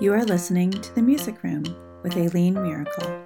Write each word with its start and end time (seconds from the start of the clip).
You 0.00 0.12
are 0.12 0.24
listening 0.24 0.72
to 0.72 0.94
The 0.96 1.02
Music 1.02 1.44
Room 1.44 1.62
with 2.02 2.16
Aileen 2.16 2.54
Miracle. 2.54 3.22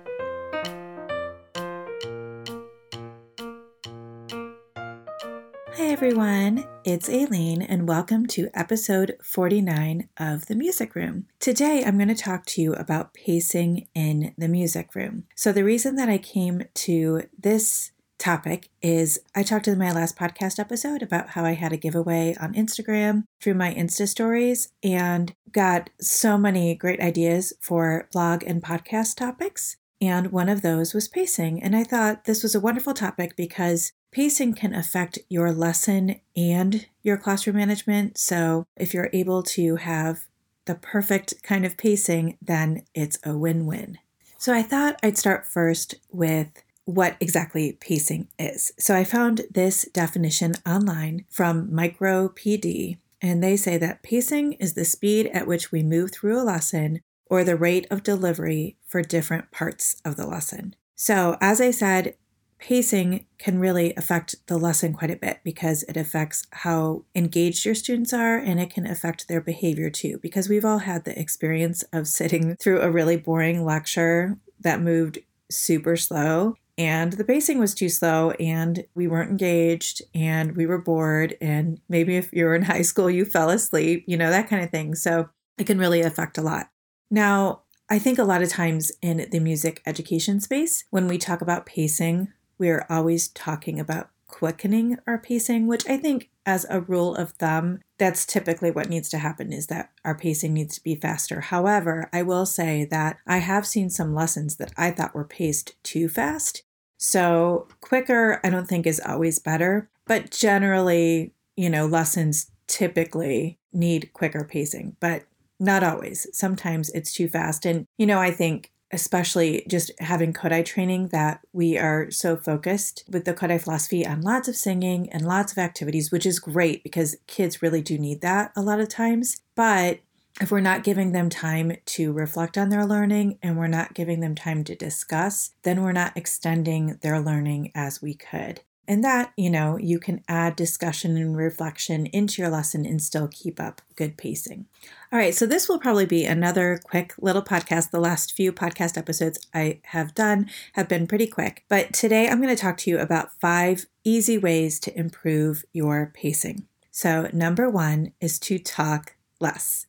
Hi 5.75 5.87
everyone, 5.87 6.67
it's 6.85 7.09
Aileen, 7.09 7.63
and 7.63 7.89
welcome 7.89 8.27
to 8.27 8.51
episode 8.53 9.17
49 9.25 10.11
of 10.19 10.45
The 10.45 10.55
Music 10.55 10.95
Room. 10.95 11.25
Today 11.41 11.83
I'm 11.87 11.97
going 11.97 12.09
to 12.09 12.15
talk 12.15 12.45
to 12.47 12.61
you 12.61 12.75
about 12.75 13.15
pacing 13.15 13.89
in 13.95 14.35
the 14.37 14.49
music 14.49 14.95
room. 14.95 15.25
So, 15.35 15.53
the 15.53 15.65
reason 15.65 15.97
that 15.97 16.11
I 16.11 16.19
came 16.19 16.65
to 16.75 17.23
this 17.39 17.93
topic 18.19 18.69
is 18.83 19.21
I 19.35 19.43
talked 19.43 19.69
in 19.69 19.79
my 19.79 19.93
last 19.93 20.17
podcast 20.17 20.59
episode 20.59 21.03
about 21.03 21.31
how 21.31 21.45
I 21.45 21.53
had 21.53 21.73
a 21.73 21.77
giveaway 21.77 22.35
on 22.41 22.55
Instagram 22.55 23.25
through 23.41 23.55
my 23.55 23.73
Insta 23.73 24.09
stories 24.09 24.69
and 24.83 25.35
got 25.53 25.91
so 26.01 26.37
many 26.37 26.75
great 26.75 27.01
ideas 27.01 27.53
for 27.61 28.09
blog 28.13 28.43
and 28.45 28.63
podcast 28.63 29.17
topics. 29.17 29.77
And 30.01 30.31
one 30.31 30.49
of 30.49 30.63
those 30.63 30.95
was 30.95 31.09
pacing. 31.09 31.63
And 31.63 31.75
I 31.75 31.85
thought 31.85 32.25
this 32.25 32.43
was 32.43 32.55
a 32.55 32.61
wonderful 32.61 32.95
topic 32.95 33.35
because 33.37 33.93
pacing 34.13 34.55
can 34.55 34.75
affect 34.75 35.19
your 35.29 35.53
lesson 35.53 36.21
and 36.37 36.87
your 37.03 37.17
classroom 37.17 37.57
management. 37.57 38.19
So 38.19 38.65
if 38.77 38.95
you're 38.95 39.11
able 39.13 39.43
to 39.45 39.77
have 39.77 40.27
the 40.67 40.75
perfect 40.75 41.43
kind 41.43 41.65
of 41.65 41.77
pacing, 41.77 42.37
then 42.41 42.83
it's 42.95 43.19
a 43.25 43.37
win 43.37 43.67
win. 43.67 43.99
So 44.37 44.55
I 44.55 44.63
thought 44.63 45.01
I'd 45.03 45.19
start 45.19 45.47
first 45.47 45.97
with 46.13 46.63
what 46.89 47.19
exactly 47.21 47.73
pacing 47.73 48.27
is. 48.39 48.73
So 48.79 48.97
I 48.97 49.05
found 49.05 49.43
this 49.51 49.87
definition 49.93 50.55
online 50.67 51.27
from 51.29 51.69
MicroPD, 51.69 52.97
and 53.21 53.45
they 53.45 53.59
say 53.59 53.77
that 53.77 54.03
pacing 54.03 54.55
is 54.55 54.73
the 54.73 54.87
speed 54.87 55.27
at 55.35 55.47
which 55.47 55.71
we 55.71 55.83
move 55.83 56.13
through 56.13 56.41
a 56.41 56.43
lesson 56.43 57.01
or 57.27 57.45
the 57.45 57.57
rate 57.57 57.87
of 57.91 58.03
delivery 58.03 58.79
for 58.87 59.03
different 59.03 59.51
parts 59.51 60.01
of 60.03 60.17
the 60.17 60.27
lesson. 60.27 60.75
So, 60.95 61.37
as 61.43 61.61
I 61.61 61.73
said, 61.73 62.15
pacing 62.59 63.27
can 63.37 63.59
really 63.59 63.93
affect 63.95 64.37
the 64.47 64.57
lesson 64.57 64.95
quite 64.95 65.11
a 65.11 65.17
bit 65.17 65.41
because 65.45 65.83
it 65.83 65.97
affects 65.99 66.47
how 66.53 67.05
engaged 67.15 67.67
your 67.67 67.75
students 67.75 68.15
are 68.15 68.39
and 68.39 68.59
it 68.59 68.71
can 68.71 68.87
affect 68.87 69.29
their 69.29 69.43
behavior 69.43 69.91
too. 69.91 70.19
Because 70.23 70.49
we've 70.49 70.65
all 70.65 70.79
had 70.79 71.05
the 71.05 71.21
experience 71.21 71.83
of 71.93 72.09
sitting 72.09 72.57
through 72.61 72.81
a 72.81 72.91
really 72.91 73.19
boring 73.19 73.63
lecture 73.63 74.39
that 74.59 74.81
moved 74.81 75.19
super 75.51 75.95
slow 75.95 76.57
and 76.79 77.15
the 77.15 77.25
pacing 77.25 77.59
was 77.59 77.75
too 77.75 77.89
slow 77.89 78.31
and 78.33 78.85
we 78.95 79.09
weren't 79.09 79.33
engaged 79.33 80.01
and 80.15 80.57
we 80.57 80.65
were 80.65 80.81
bored 80.81 81.37
and 81.41 81.81
maybe 81.89 82.17
if 82.17 82.33
you 82.33 82.45
were 82.45 82.55
in 82.55 82.63
high 82.73 82.83
school 82.83 83.11
you 83.11 83.25
fell 83.25 83.51
asleep 83.51 84.05
you 84.07 84.17
know 84.17 84.31
that 84.31 84.49
kind 84.49 84.63
of 84.63 84.71
thing. 84.71 84.95
So 84.95 85.29
it 85.59 85.67
can 85.67 85.79
really 85.79 86.01
affect 86.01 86.39
a 86.39 86.43
lot. 86.43 86.71
Now 87.11 87.63
i 87.91 87.99
think 87.99 88.19
a 88.19 88.25
lot 88.25 88.43
of 88.43 88.49
times 88.49 88.93
in 89.03 89.27
the 89.31 89.41
music 89.41 89.83
education 89.87 90.41
space 90.41 90.85
when 90.91 91.09
we 91.09 91.19
talk 91.19 91.41
about 91.41 91.67
pacing 91.67 92.29
we're 92.59 92.87
always 92.91 93.29
talking 93.29 93.81
about 93.81 94.11
quickening 94.27 94.99
our 95.07 95.17
pacing 95.17 95.67
which 95.67 95.89
i 95.89 95.97
think 95.97 96.29
as 96.45 96.67
a 96.69 96.83
rule 96.83 97.15
of 97.15 97.31
thumb 97.33 97.81
that's 97.99 98.27
typically 98.27 98.71
what 98.71 98.89
needs 98.89 99.09
to 99.09 99.19
happen 99.19 99.53
is 99.53 99.69
that 99.69 99.91
our 100.05 100.15
pacing 100.15 100.55
needs 100.55 100.77
to 100.77 100.83
be 100.83 100.95
faster. 100.95 101.41
However 101.41 102.11
i 102.13 102.23
will 102.23 102.45
say 102.45 102.85
that 102.91 103.17
i 103.27 103.39
have 103.39 103.67
seen 103.67 103.89
some 103.89 104.15
lessons 104.15 104.57
that 104.57 104.73
i 104.77 104.91
thought 104.91 105.15
were 105.15 105.25
paced 105.25 105.83
too 105.83 106.09
fast 106.09 106.63
so, 106.99 107.69
quicker, 107.81 108.41
I 108.43 108.51
don't 108.51 108.67
think 108.67 108.87
is 108.87 109.01
always 109.05 109.39
better, 109.39 109.89
but 110.07 110.31
generally, 110.33 111.33
you 111.57 111.71
know, 111.71 111.87
lessons 111.87 112.51
typically 112.67 113.59
need 113.73 114.13
quicker 114.13 114.45
pacing, 114.45 114.97
but 115.01 115.25
not 115.61 115.85
always. 115.85 116.27
Sometimes 116.33 116.91
it's 116.91 117.13
too 117.13 117.29
fast. 117.29 117.65
And, 117.65 117.87
you 117.97 118.07
know, 118.07 118.21
I 118.21 118.31
think 118.31 118.73
especially 118.91 119.65
just 119.69 119.93
having 120.01 120.33
Kodály 120.33 120.65
training 120.65 121.09
that 121.09 121.41
we 121.53 121.77
are 121.77 122.11
so 122.11 122.37
focused 122.37 123.05
with 123.09 123.25
the 123.27 123.35
Kodály 123.35 123.61
philosophy 123.61 124.07
on 124.07 124.23
lots 124.23 124.49
of 124.49 124.57
singing 124.57 125.11
and 125.13 125.27
lots 125.27 125.53
of 125.53 125.59
activities, 125.59 126.11
which 126.11 126.25
is 126.25 126.39
great 126.39 126.83
because 126.83 127.17
kids 127.27 127.61
really 127.61 127.83
do 127.83 127.99
need 127.99 128.23
that 128.23 128.51
a 128.57 128.63
lot 128.63 128.81
of 128.81 128.89
times. 128.89 129.43
But 129.55 130.01
if 130.41 130.51
we're 130.51 130.61
not 130.61 130.85
giving 130.85 131.13
them 131.13 131.29
time 131.29 131.73
to 131.85 132.13
reflect 132.13 132.57
on 132.57 132.69
their 132.69 132.87
learning 132.87 133.39
and 133.43 133.57
we're 133.57 133.67
not 133.67 133.95
giving 133.95 134.21
them 134.21 134.35
time 134.35 134.65
to 134.65 134.75
discuss, 134.75 135.51
then 135.63 135.83
we're 135.83 135.93
not 135.93 136.17
extending 136.17 136.99
their 137.03 137.21
learning 137.21 137.73
as 137.75 138.01
we 138.01 138.15
could. 138.15 138.61
And 138.87 139.05
that, 139.05 139.35
you 139.37 139.51
know, 139.51 139.77
you 139.77 139.99
can 139.99 140.25
add 140.29 140.57
discussion 140.57 141.19
and 141.19 141.37
reflection 141.37 142.07
into 142.07 142.41
your 142.41 142.51
lesson 142.51 142.87
and 142.87 143.03
still 143.03 143.29
keep 143.31 143.61
up 143.61 143.83
good 143.97 144.17
pacing. 144.17 144.65
All 145.13 145.19
right, 145.19 145.35
so 145.35 145.45
this 145.45 145.69
will 145.69 145.79
probably 145.79 146.07
be 146.07 146.25
another 146.25 146.81
quick 146.85 147.13
little 147.19 147.43
podcast. 147.43 147.91
The 147.91 148.01
last 148.01 148.33
few 148.33 148.51
podcast 148.51 148.97
episodes 148.97 149.39
I 149.53 149.81
have 149.85 150.15
done 150.15 150.49
have 150.73 150.89
been 150.89 151.07
pretty 151.07 151.27
quick, 151.27 151.65
but 151.69 151.93
today 151.93 152.29
I'm 152.29 152.41
going 152.41 152.55
to 152.55 152.61
talk 152.61 152.79
to 152.79 152.91
you 152.91 152.99
about 152.99 153.39
five 153.39 153.85
easy 154.05 154.39
ways 154.39 154.81
to 154.81 154.99
improve 154.99 155.67
your 155.75 156.11
pacing. 156.15 156.67
So, 156.91 157.29
number 157.31 157.69
one 157.69 158.13
is 158.23 158.39
to 158.41 158.59
talk 158.59 159.17
less. 159.39 159.88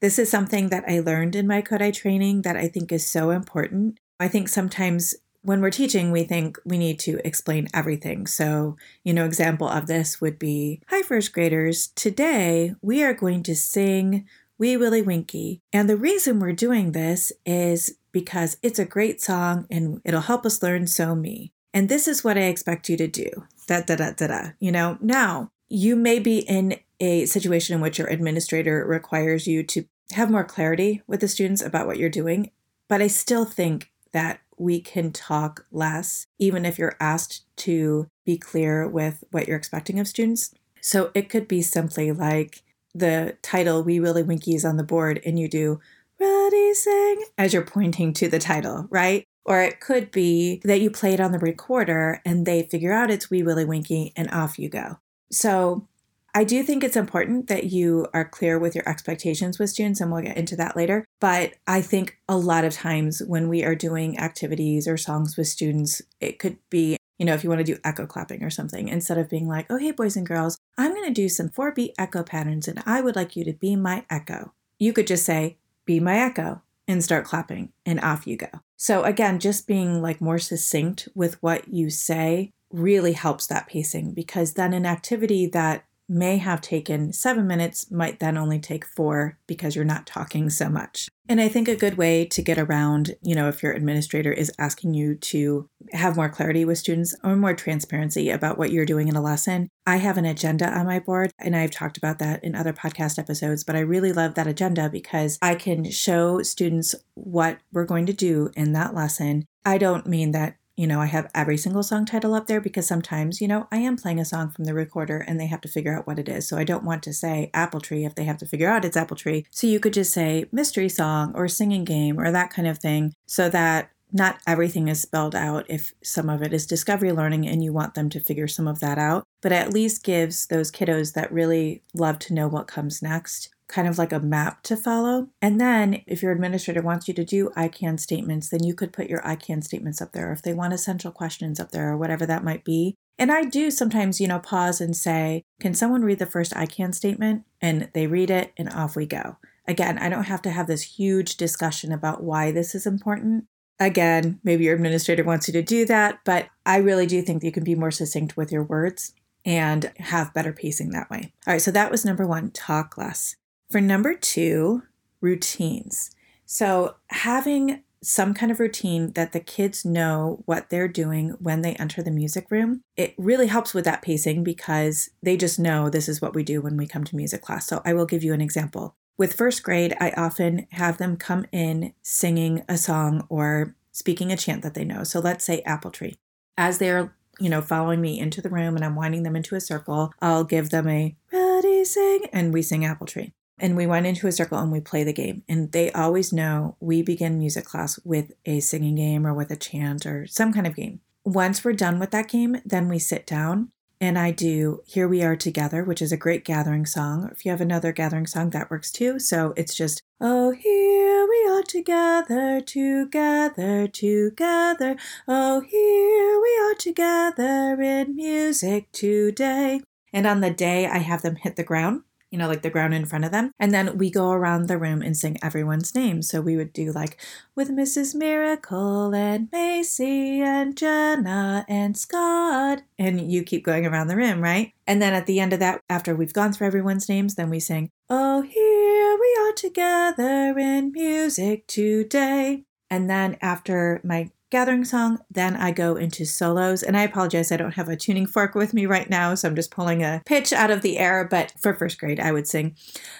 This 0.00 0.18
is 0.18 0.30
something 0.30 0.70
that 0.70 0.84
I 0.88 1.00
learned 1.00 1.36
in 1.36 1.46
my 1.46 1.60
Kodály 1.60 1.92
training 1.92 2.42
that 2.42 2.56
I 2.56 2.68
think 2.68 2.90
is 2.90 3.06
so 3.06 3.30
important. 3.30 3.98
I 4.18 4.28
think 4.28 4.48
sometimes 4.48 5.14
when 5.42 5.60
we're 5.60 5.70
teaching, 5.70 6.10
we 6.10 6.24
think 6.24 6.58
we 6.64 6.78
need 6.78 6.98
to 7.00 7.20
explain 7.24 7.68
everything. 7.74 8.26
So, 8.26 8.76
you 9.04 9.12
know, 9.12 9.26
example 9.26 9.68
of 9.68 9.86
this 9.86 10.20
would 10.20 10.38
be 10.38 10.80
Hi, 10.88 11.02
first 11.02 11.32
graders. 11.32 11.88
Today 11.88 12.74
we 12.80 13.02
are 13.02 13.14
going 13.14 13.42
to 13.44 13.54
sing 13.54 14.26
Wee 14.58 14.76
Willie 14.76 15.02
Winkie. 15.02 15.60
And 15.72 15.88
the 15.88 15.96
reason 15.96 16.40
we're 16.40 16.52
doing 16.52 16.92
this 16.92 17.32
is 17.44 17.96
because 18.12 18.56
it's 18.62 18.78
a 18.78 18.84
great 18.84 19.20
song 19.20 19.66
and 19.70 20.00
it'll 20.04 20.20
help 20.22 20.46
us 20.46 20.62
learn 20.62 20.86
So 20.86 21.14
Mi. 21.14 21.52
And 21.72 21.88
this 21.88 22.08
is 22.08 22.24
what 22.24 22.36
I 22.36 22.42
expect 22.42 22.88
you 22.88 22.96
to 22.96 23.06
do. 23.06 23.28
Da 23.66 23.82
da 23.82 23.96
da 23.96 24.12
da 24.12 24.26
da. 24.26 24.42
You 24.60 24.72
know, 24.72 24.98
now 25.00 25.50
you 25.68 25.94
may 25.94 26.18
be 26.18 26.40
in 26.40 26.76
a 27.00 27.26
situation 27.26 27.74
in 27.74 27.80
which 27.80 27.98
your 27.98 28.08
administrator 28.08 28.84
requires 28.86 29.46
you 29.46 29.62
to 29.64 29.84
have 30.12 30.30
more 30.30 30.44
clarity 30.44 31.02
with 31.06 31.20
the 31.20 31.28
students 31.28 31.62
about 31.62 31.86
what 31.86 31.98
you're 31.98 32.08
doing. 32.08 32.50
But 32.88 33.00
I 33.00 33.06
still 33.06 33.44
think 33.44 33.90
that 34.12 34.40
we 34.58 34.80
can 34.80 35.12
talk 35.12 35.66
less, 35.72 36.26
even 36.38 36.66
if 36.66 36.78
you're 36.78 36.96
asked 37.00 37.44
to 37.56 38.08
be 38.26 38.36
clear 38.36 38.86
with 38.86 39.24
what 39.30 39.48
you're 39.48 39.56
expecting 39.56 39.98
of 39.98 40.08
students. 40.08 40.54
So 40.82 41.10
it 41.14 41.28
could 41.28 41.48
be 41.48 41.62
simply 41.62 42.12
like 42.12 42.62
the 42.94 43.36
title 43.42 43.82
Wee 43.82 44.00
Willie 44.00 44.22
Winkie 44.22 44.54
is 44.54 44.64
on 44.64 44.76
the 44.76 44.82
board, 44.82 45.20
and 45.24 45.38
you 45.38 45.48
do 45.48 45.80
Ready 46.18 46.74
Sing 46.74 47.24
as 47.38 47.54
you're 47.54 47.62
pointing 47.62 48.12
to 48.14 48.28
the 48.28 48.38
title, 48.38 48.86
right? 48.90 49.24
Or 49.44 49.62
it 49.62 49.80
could 49.80 50.10
be 50.10 50.60
that 50.64 50.80
you 50.80 50.90
play 50.90 51.14
it 51.14 51.20
on 51.20 51.32
the 51.32 51.38
recorder 51.38 52.20
and 52.26 52.44
they 52.44 52.64
figure 52.64 52.92
out 52.92 53.10
it's 53.10 53.30
Wee 53.30 53.42
Willie 53.42 53.64
Winkie 53.64 54.12
and 54.16 54.30
off 54.30 54.58
you 54.58 54.68
go. 54.68 54.98
So 55.32 55.88
I 56.34 56.44
do 56.44 56.62
think 56.62 56.84
it's 56.84 56.96
important 56.96 57.48
that 57.48 57.64
you 57.64 58.06
are 58.14 58.24
clear 58.24 58.58
with 58.58 58.74
your 58.74 58.88
expectations 58.88 59.58
with 59.58 59.70
students, 59.70 60.00
and 60.00 60.12
we'll 60.12 60.22
get 60.22 60.36
into 60.36 60.56
that 60.56 60.76
later. 60.76 61.04
But 61.20 61.54
I 61.66 61.82
think 61.82 62.18
a 62.28 62.36
lot 62.36 62.64
of 62.64 62.72
times 62.72 63.20
when 63.26 63.48
we 63.48 63.64
are 63.64 63.74
doing 63.74 64.18
activities 64.18 64.86
or 64.86 64.96
songs 64.96 65.36
with 65.36 65.48
students, 65.48 66.00
it 66.20 66.38
could 66.38 66.58
be, 66.70 66.96
you 67.18 67.26
know, 67.26 67.34
if 67.34 67.42
you 67.42 67.50
want 67.50 67.60
to 67.60 67.72
do 67.72 67.80
echo 67.84 68.06
clapping 68.06 68.44
or 68.44 68.50
something, 68.50 68.88
instead 68.88 69.18
of 69.18 69.28
being 69.28 69.48
like, 69.48 69.66
oh, 69.70 69.78
hey, 69.78 69.90
boys 69.90 70.16
and 70.16 70.26
girls, 70.26 70.56
I'm 70.78 70.94
going 70.94 71.06
to 71.06 71.12
do 71.12 71.28
some 71.28 71.48
four 71.48 71.72
beat 71.72 71.94
echo 71.98 72.22
patterns, 72.22 72.68
and 72.68 72.82
I 72.86 73.00
would 73.00 73.16
like 73.16 73.34
you 73.34 73.44
to 73.44 73.52
be 73.52 73.74
my 73.74 74.04
echo. 74.08 74.52
You 74.78 74.92
could 74.92 75.06
just 75.06 75.24
say, 75.24 75.58
be 75.84 75.98
my 75.98 76.18
echo, 76.18 76.62
and 76.86 77.02
start 77.02 77.24
clapping, 77.24 77.72
and 77.84 78.00
off 78.00 78.26
you 78.26 78.36
go. 78.36 78.48
So, 78.76 79.02
again, 79.02 79.40
just 79.40 79.66
being 79.66 80.00
like 80.00 80.20
more 80.20 80.38
succinct 80.38 81.08
with 81.14 81.42
what 81.42 81.68
you 81.68 81.90
say 81.90 82.52
really 82.72 83.12
helps 83.12 83.46
that 83.48 83.66
pacing 83.66 84.14
because 84.14 84.54
then 84.54 84.72
an 84.72 84.86
activity 84.86 85.46
that 85.46 85.84
may 86.10 86.38
have 86.38 86.60
taken 86.60 87.12
seven 87.12 87.46
minutes 87.46 87.88
might 87.88 88.18
then 88.18 88.36
only 88.36 88.58
take 88.58 88.84
four 88.84 89.38
because 89.46 89.76
you're 89.76 89.84
not 89.84 90.08
talking 90.08 90.50
so 90.50 90.68
much. 90.68 91.08
And 91.28 91.40
I 91.40 91.48
think 91.48 91.68
a 91.68 91.76
good 91.76 91.96
way 91.96 92.24
to 92.26 92.42
get 92.42 92.58
around, 92.58 93.14
you 93.22 93.36
know, 93.36 93.46
if 93.46 93.62
your 93.62 93.72
administrator 93.72 94.32
is 94.32 94.52
asking 94.58 94.94
you 94.94 95.14
to 95.14 95.68
have 95.92 96.16
more 96.16 96.28
clarity 96.28 96.64
with 96.64 96.78
students 96.78 97.14
or 97.22 97.36
more 97.36 97.54
transparency 97.54 98.28
about 98.28 98.58
what 98.58 98.72
you're 98.72 98.84
doing 98.84 99.06
in 99.06 99.14
a 99.14 99.22
lesson, 99.22 99.68
I 99.86 99.98
have 99.98 100.18
an 100.18 100.24
agenda 100.24 100.68
on 100.68 100.86
my 100.86 100.98
board 100.98 101.30
and 101.38 101.54
I've 101.54 101.70
talked 101.70 101.96
about 101.96 102.18
that 102.18 102.42
in 102.42 102.56
other 102.56 102.72
podcast 102.72 103.16
episodes, 103.16 103.62
but 103.62 103.76
I 103.76 103.80
really 103.80 104.12
love 104.12 104.34
that 104.34 104.48
agenda 104.48 104.90
because 104.90 105.38
I 105.40 105.54
can 105.54 105.88
show 105.88 106.42
students 106.42 106.96
what 107.14 107.58
we're 107.72 107.84
going 107.84 108.06
to 108.06 108.12
do 108.12 108.50
in 108.56 108.72
that 108.72 108.96
lesson. 108.96 109.44
I 109.64 109.78
don't 109.78 110.06
mean 110.08 110.32
that 110.32 110.56
you 110.80 110.86
know, 110.86 111.02
I 111.02 111.06
have 111.06 111.30
every 111.34 111.58
single 111.58 111.82
song 111.82 112.06
title 112.06 112.32
up 112.32 112.46
there 112.46 112.58
because 112.58 112.86
sometimes, 112.86 113.42
you 113.42 113.46
know, 113.46 113.68
I 113.70 113.76
am 113.76 113.98
playing 113.98 114.18
a 114.18 114.24
song 114.24 114.48
from 114.48 114.64
the 114.64 114.72
recorder 114.72 115.18
and 115.18 115.38
they 115.38 115.44
have 115.44 115.60
to 115.60 115.68
figure 115.68 115.94
out 115.94 116.06
what 116.06 116.18
it 116.18 116.26
is. 116.26 116.48
So 116.48 116.56
I 116.56 116.64
don't 116.64 116.84
want 116.84 117.02
to 117.02 117.12
say 117.12 117.50
Apple 117.52 117.82
Tree 117.82 118.06
if 118.06 118.14
they 118.14 118.24
have 118.24 118.38
to 118.38 118.46
figure 118.46 118.70
out 118.70 118.86
it's 118.86 118.96
Apple 118.96 119.18
Tree. 119.18 119.44
So 119.50 119.66
you 119.66 119.78
could 119.78 119.92
just 119.92 120.10
say 120.10 120.46
mystery 120.50 120.88
song 120.88 121.32
or 121.34 121.48
singing 121.48 121.84
game 121.84 122.18
or 122.18 122.32
that 122.32 122.48
kind 122.48 122.66
of 122.66 122.78
thing 122.78 123.12
so 123.26 123.50
that 123.50 123.90
not 124.10 124.38
everything 124.46 124.88
is 124.88 125.02
spelled 125.02 125.34
out 125.34 125.66
if 125.68 125.92
some 126.02 126.30
of 126.30 126.42
it 126.42 126.54
is 126.54 126.66
discovery 126.66 127.12
learning 127.12 127.46
and 127.46 127.62
you 127.62 127.74
want 127.74 127.92
them 127.92 128.08
to 128.08 128.18
figure 128.18 128.48
some 128.48 128.66
of 128.66 128.80
that 128.80 128.96
out, 128.96 129.26
but 129.42 129.52
at 129.52 129.74
least 129.74 130.02
gives 130.02 130.46
those 130.46 130.72
kiddos 130.72 131.12
that 131.12 131.30
really 131.30 131.82
love 131.92 132.18
to 132.20 132.32
know 132.32 132.48
what 132.48 132.66
comes 132.66 133.02
next 133.02 133.50
kind 133.70 133.88
of 133.88 133.98
like 133.98 134.12
a 134.12 134.20
map 134.20 134.62
to 134.64 134.76
follow. 134.76 135.28
And 135.40 135.60
then 135.60 136.02
if 136.06 136.22
your 136.22 136.32
administrator 136.32 136.82
wants 136.82 137.08
you 137.08 137.14
to 137.14 137.24
do 137.24 137.50
I 137.56 137.68
Can 137.68 137.98
statements, 137.98 138.48
then 138.48 138.64
you 138.64 138.74
could 138.74 138.92
put 138.92 139.08
your 139.08 139.26
I 139.26 139.36
Can 139.36 139.62
statements 139.62 140.02
up 140.02 140.12
there. 140.12 140.32
If 140.32 140.42
they 140.42 140.52
want 140.52 140.72
essential 140.72 141.12
questions 141.12 141.60
up 141.60 141.70
there 141.70 141.90
or 141.90 141.96
whatever 141.96 142.26
that 142.26 142.44
might 142.44 142.64
be. 142.64 142.94
And 143.18 143.30
I 143.30 143.44
do 143.44 143.70
sometimes, 143.70 144.20
you 144.20 144.28
know, 144.28 144.38
pause 144.38 144.80
and 144.80 144.96
say, 144.96 145.42
can 145.60 145.74
someone 145.74 146.02
read 146.02 146.18
the 146.18 146.26
first 146.26 146.56
I 146.56 146.66
Can 146.66 146.92
statement? 146.92 147.44
And 147.60 147.90
they 147.92 148.06
read 148.06 148.30
it 148.30 148.52
and 148.56 148.68
off 148.70 148.96
we 148.96 149.06
go. 149.06 149.36
Again, 149.68 149.98
I 149.98 150.08
don't 150.08 150.24
have 150.24 150.42
to 150.42 150.50
have 150.50 150.66
this 150.66 150.82
huge 150.82 151.36
discussion 151.36 151.92
about 151.92 152.22
why 152.22 152.50
this 152.50 152.74
is 152.74 152.86
important. 152.86 153.44
Again, 153.78 154.40
maybe 154.42 154.64
your 154.64 154.74
administrator 154.74 155.22
wants 155.22 155.48
you 155.48 155.52
to 155.52 155.62
do 155.62 155.84
that, 155.86 156.20
but 156.24 156.48
I 156.66 156.78
really 156.78 157.06
do 157.06 157.22
think 157.22 157.44
you 157.44 157.52
can 157.52 157.64
be 157.64 157.74
more 157.74 157.90
succinct 157.90 158.36
with 158.36 158.50
your 158.50 158.64
words 158.64 159.12
and 159.44 159.92
have 159.98 160.34
better 160.34 160.52
pacing 160.52 160.90
that 160.90 161.08
way. 161.08 161.32
All 161.46 161.54
right, 161.54 161.62
so 161.62 161.70
that 161.70 161.90
was 161.90 162.04
number 162.04 162.26
one 162.26 162.50
talk 162.50 162.98
less. 162.98 163.36
For 163.70 163.80
number 163.80 164.14
two, 164.14 164.82
routines. 165.20 166.10
So 166.44 166.96
having 167.08 167.84
some 168.02 168.32
kind 168.32 168.50
of 168.50 168.58
routine 168.58 169.12
that 169.12 169.32
the 169.32 169.40
kids 169.40 169.84
know 169.84 170.42
what 170.46 170.70
they're 170.70 170.88
doing 170.88 171.30
when 171.38 171.60
they 171.60 171.74
enter 171.74 172.02
the 172.02 172.10
music 172.10 172.50
room. 172.50 172.82
It 172.96 173.14
really 173.18 173.46
helps 173.46 173.74
with 173.74 173.84
that 173.84 174.02
pacing 174.02 174.42
because 174.42 175.10
they 175.22 175.36
just 175.36 175.58
know 175.58 175.90
this 175.90 176.08
is 176.08 176.20
what 176.20 176.34
we 176.34 176.42
do 176.42 176.62
when 176.62 176.76
we 176.76 176.86
come 176.86 177.04
to 177.04 177.16
music 177.16 177.42
class. 177.42 177.66
So 177.66 177.82
I 177.84 177.92
will 177.92 178.06
give 178.06 178.24
you 178.24 178.32
an 178.32 178.40
example. 178.40 178.96
With 179.18 179.34
first 179.34 179.62
grade, 179.62 179.94
I 180.00 180.12
often 180.12 180.66
have 180.72 180.96
them 180.96 181.18
come 181.18 181.44
in 181.52 181.92
singing 182.00 182.64
a 182.68 182.78
song 182.78 183.26
or 183.28 183.76
speaking 183.92 184.32
a 184.32 184.36
chant 184.36 184.62
that 184.62 184.72
they 184.72 184.84
know. 184.84 185.04
So 185.04 185.20
let's 185.20 185.44
say 185.44 185.60
Apple 185.66 185.90
Tree. 185.90 186.16
As 186.56 186.78
they're, 186.78 187.14
you 187.38 187.50
know, 187.50 187.60
following 187.60 188.00
me 188.00 188.18
into 188.18 188.40
the 188.40 188.48
room 188.48 188.76
and 188.76 188.84
I'm 188.84 188.96
winding 188.96 189.24
them 189.24 189.36
into 189.36 189.56
a 189.56 189.60
circle, 189.60 190.12
I'll 190.22 190.44
give 190.44 190.70
them 190.70 190.88
a 190.88 191.16
ready 191.30 191.84
sing 191.84 192.26
and 192.32 192.54
we 192.54 192.62
sing 192.62 192.84
Apple 192.84 193.06
Tree. 193.06 193.34
And 193.60 193.76
we 193.76 193.86
went 193.86 194.06
into 194.06 194.26
a 194.26 194.32
circle 194.32 194.58
and 194.58 194.72
we 194.72 194.80
play 194.80 195.04
the 195.04 195.12
game. 195.12 195.42
And 195.48 195.70
they 195.70 195.92
always 195.92 196.32
know 196.32 196.76
we 196.80 197.02
begin 197.02 197.38
music 197.38 197.66
class 197.66 198.00
with 198.04 198.32
a 198.46 198.60
singing 198.60 198.96
game 198.96 199.26
or 199.26 199.34
with 199.34 199.50
a 199.50 199.56
chant 199.56 200.06
or 200.06 200.26
some 200.26 200.52
kind 200.52 200.66
of 200.66 200.74
game. 200.74 201.00
Once 201.24 201.62
we're 201.62 201.74
done 201.74 201.98
with 201.98 202.10
that 202.10 202.28
game, 202.28 202.56
then 202.64 202.88
we 202.88 202.98
sit 202.98 203.26
down 203.26 203.70
and 204.00 204.18
I 204.18 204.30
do 204.30 204.80
Here 204.86 205.06
We 205.06 205.22
Are 205.22 205.36
Together, 205.36 205.84
which 205.84 206.00
is 206.00 206.10
a 206.10 206.16
great 206.16 206.42
gathering 206.42 206.86
song. 206.86 207.28
If 207.30 207.44
you 207.44 207.50
have 207.50 207.60
another 207.60 207.92
gathering 207.92 208.26
song, 208.26 208.48
that 208.50 208.70
works 208.70 208.90
too. 208.90 209.18
So 209.18 209.52
it's 209.58 209.74
just, 209.74 210.00
Oh, 210.22 210.52
here 210.52 211.28
we 211.28 211.46
are 211.50 211.62
together, 211.62 212.62
together, 212.62 213.86
together. 213.88 214.96
Oh, 215.28 215.60
here 215.60 216.40
we 216.40 216.58
are 216.62 216.74
together 216.74 217.80
in 217.82 218.16
music 218.16 218.90
today. 218.92 219.82
And 220.14 220.26
on 220.26 220.40
the 220.40 220.50
day 220.50 220.86
I 220.86 220.98
have 220.98 221.20
them 221.20 221.36
hit 221.36 221.56
the 221.56 221.62
ground, 221.62 222.02
you 222.30 222.38
know, 222.38 222.48
like 222.48 222.62
the 222.62 222.70
ground 222.70 222.94
in 222.94 223.04
front 223.04 223.24
of 223.24 223.32
them. 223.32 223.52
And 223.58 223.72
then 223.72 223.98
we 223.98 224.10
go 224.10 224.30
around 224.30 224.66
the 224.66 224.78
room 224.78 225.02
and 225.02 225.16
sing 225.16 225.36
everyone's 225.42 225.94
name. 225.94 226.22
So 226.22 226.40
we 226.40 226.56
would 226.56 226.72
do 226.72 226.92
like 226.92 227.20
with 227.54 227.70
Mrs. 227.70 228.14
Miracle 228.14 229.14
and 229.14 229.48
Macy 229.52 230.40
and 230.40 230.76
Jenna 230.76 231.64
and 231.68 231.96
Scott. 231.96 232.82
And 232.98 233.30
you 233.32 233.42
keep 233.42 233.64
going 233.64 233.86
around 233.86 234.08
the 234.08 234.16
room, 234.16 234.40
right? 234.40 234.72
And 234.86 235.02
then 235.02 235.12
at 235.12 235.26
the 235.26 235.40
end 235.40 235.52
of 235.52 235.60
that, 235.60 235.82
after 235.90 236.14
we've 236.14 236.32
gone 236.32 236.52
through 236.52 236.68
everyone's 236.68 237.08
names, 237.08 237.34
then 237.34 237.50
we 237.50 237.60
sing, 237.60 237.90
Oh, 238.08 238.42
here 238.42 239.18
we 239.18 239.36
are 239.40 239.52
together 239.52 240.58
in 240.58 240.92
music 240.92 241.66
today. 241.66 242.64
And 242.88 243.08
then 243.08 243.36
after 243.40 244.00
my 244.02 244.30
gathering 244.50 244.84
song. 244.84 245.18
Then 245.30 245.56
I 245.56 245.70
go 245.70 245.94
into 245.94 246.24
solos. 246.26 246.82
And 246.82 246.96
I 246.96 247.02
apologize, 247.02 247.50
I 247.50 247.56
don't 247.56 247.74
have 247.74 247.88
a 247.88 247.96
tuning 247.96 248.26
fork 248.26 248.54
with 248.54 248.74
me 248.74 248.84
right 248.84 249.08
now, 249.08 249.34
so 249.34 249.48
I'm 249.48 249.54
just 249.54 249.70
pulling 249.70 250.02
a 250.02 250.22
pitch 250.26 250.52
out 250.52 250.70
of 250.70 250.82
the 250.82 250.98
air. 250.98 251.26
But 251.28 251.54
for 251.60 251.72
first 251.72 251.98
grade, 251.98 252.20
I 252.20 252.32
would 252.32 252.46
sing, 252.46 252.76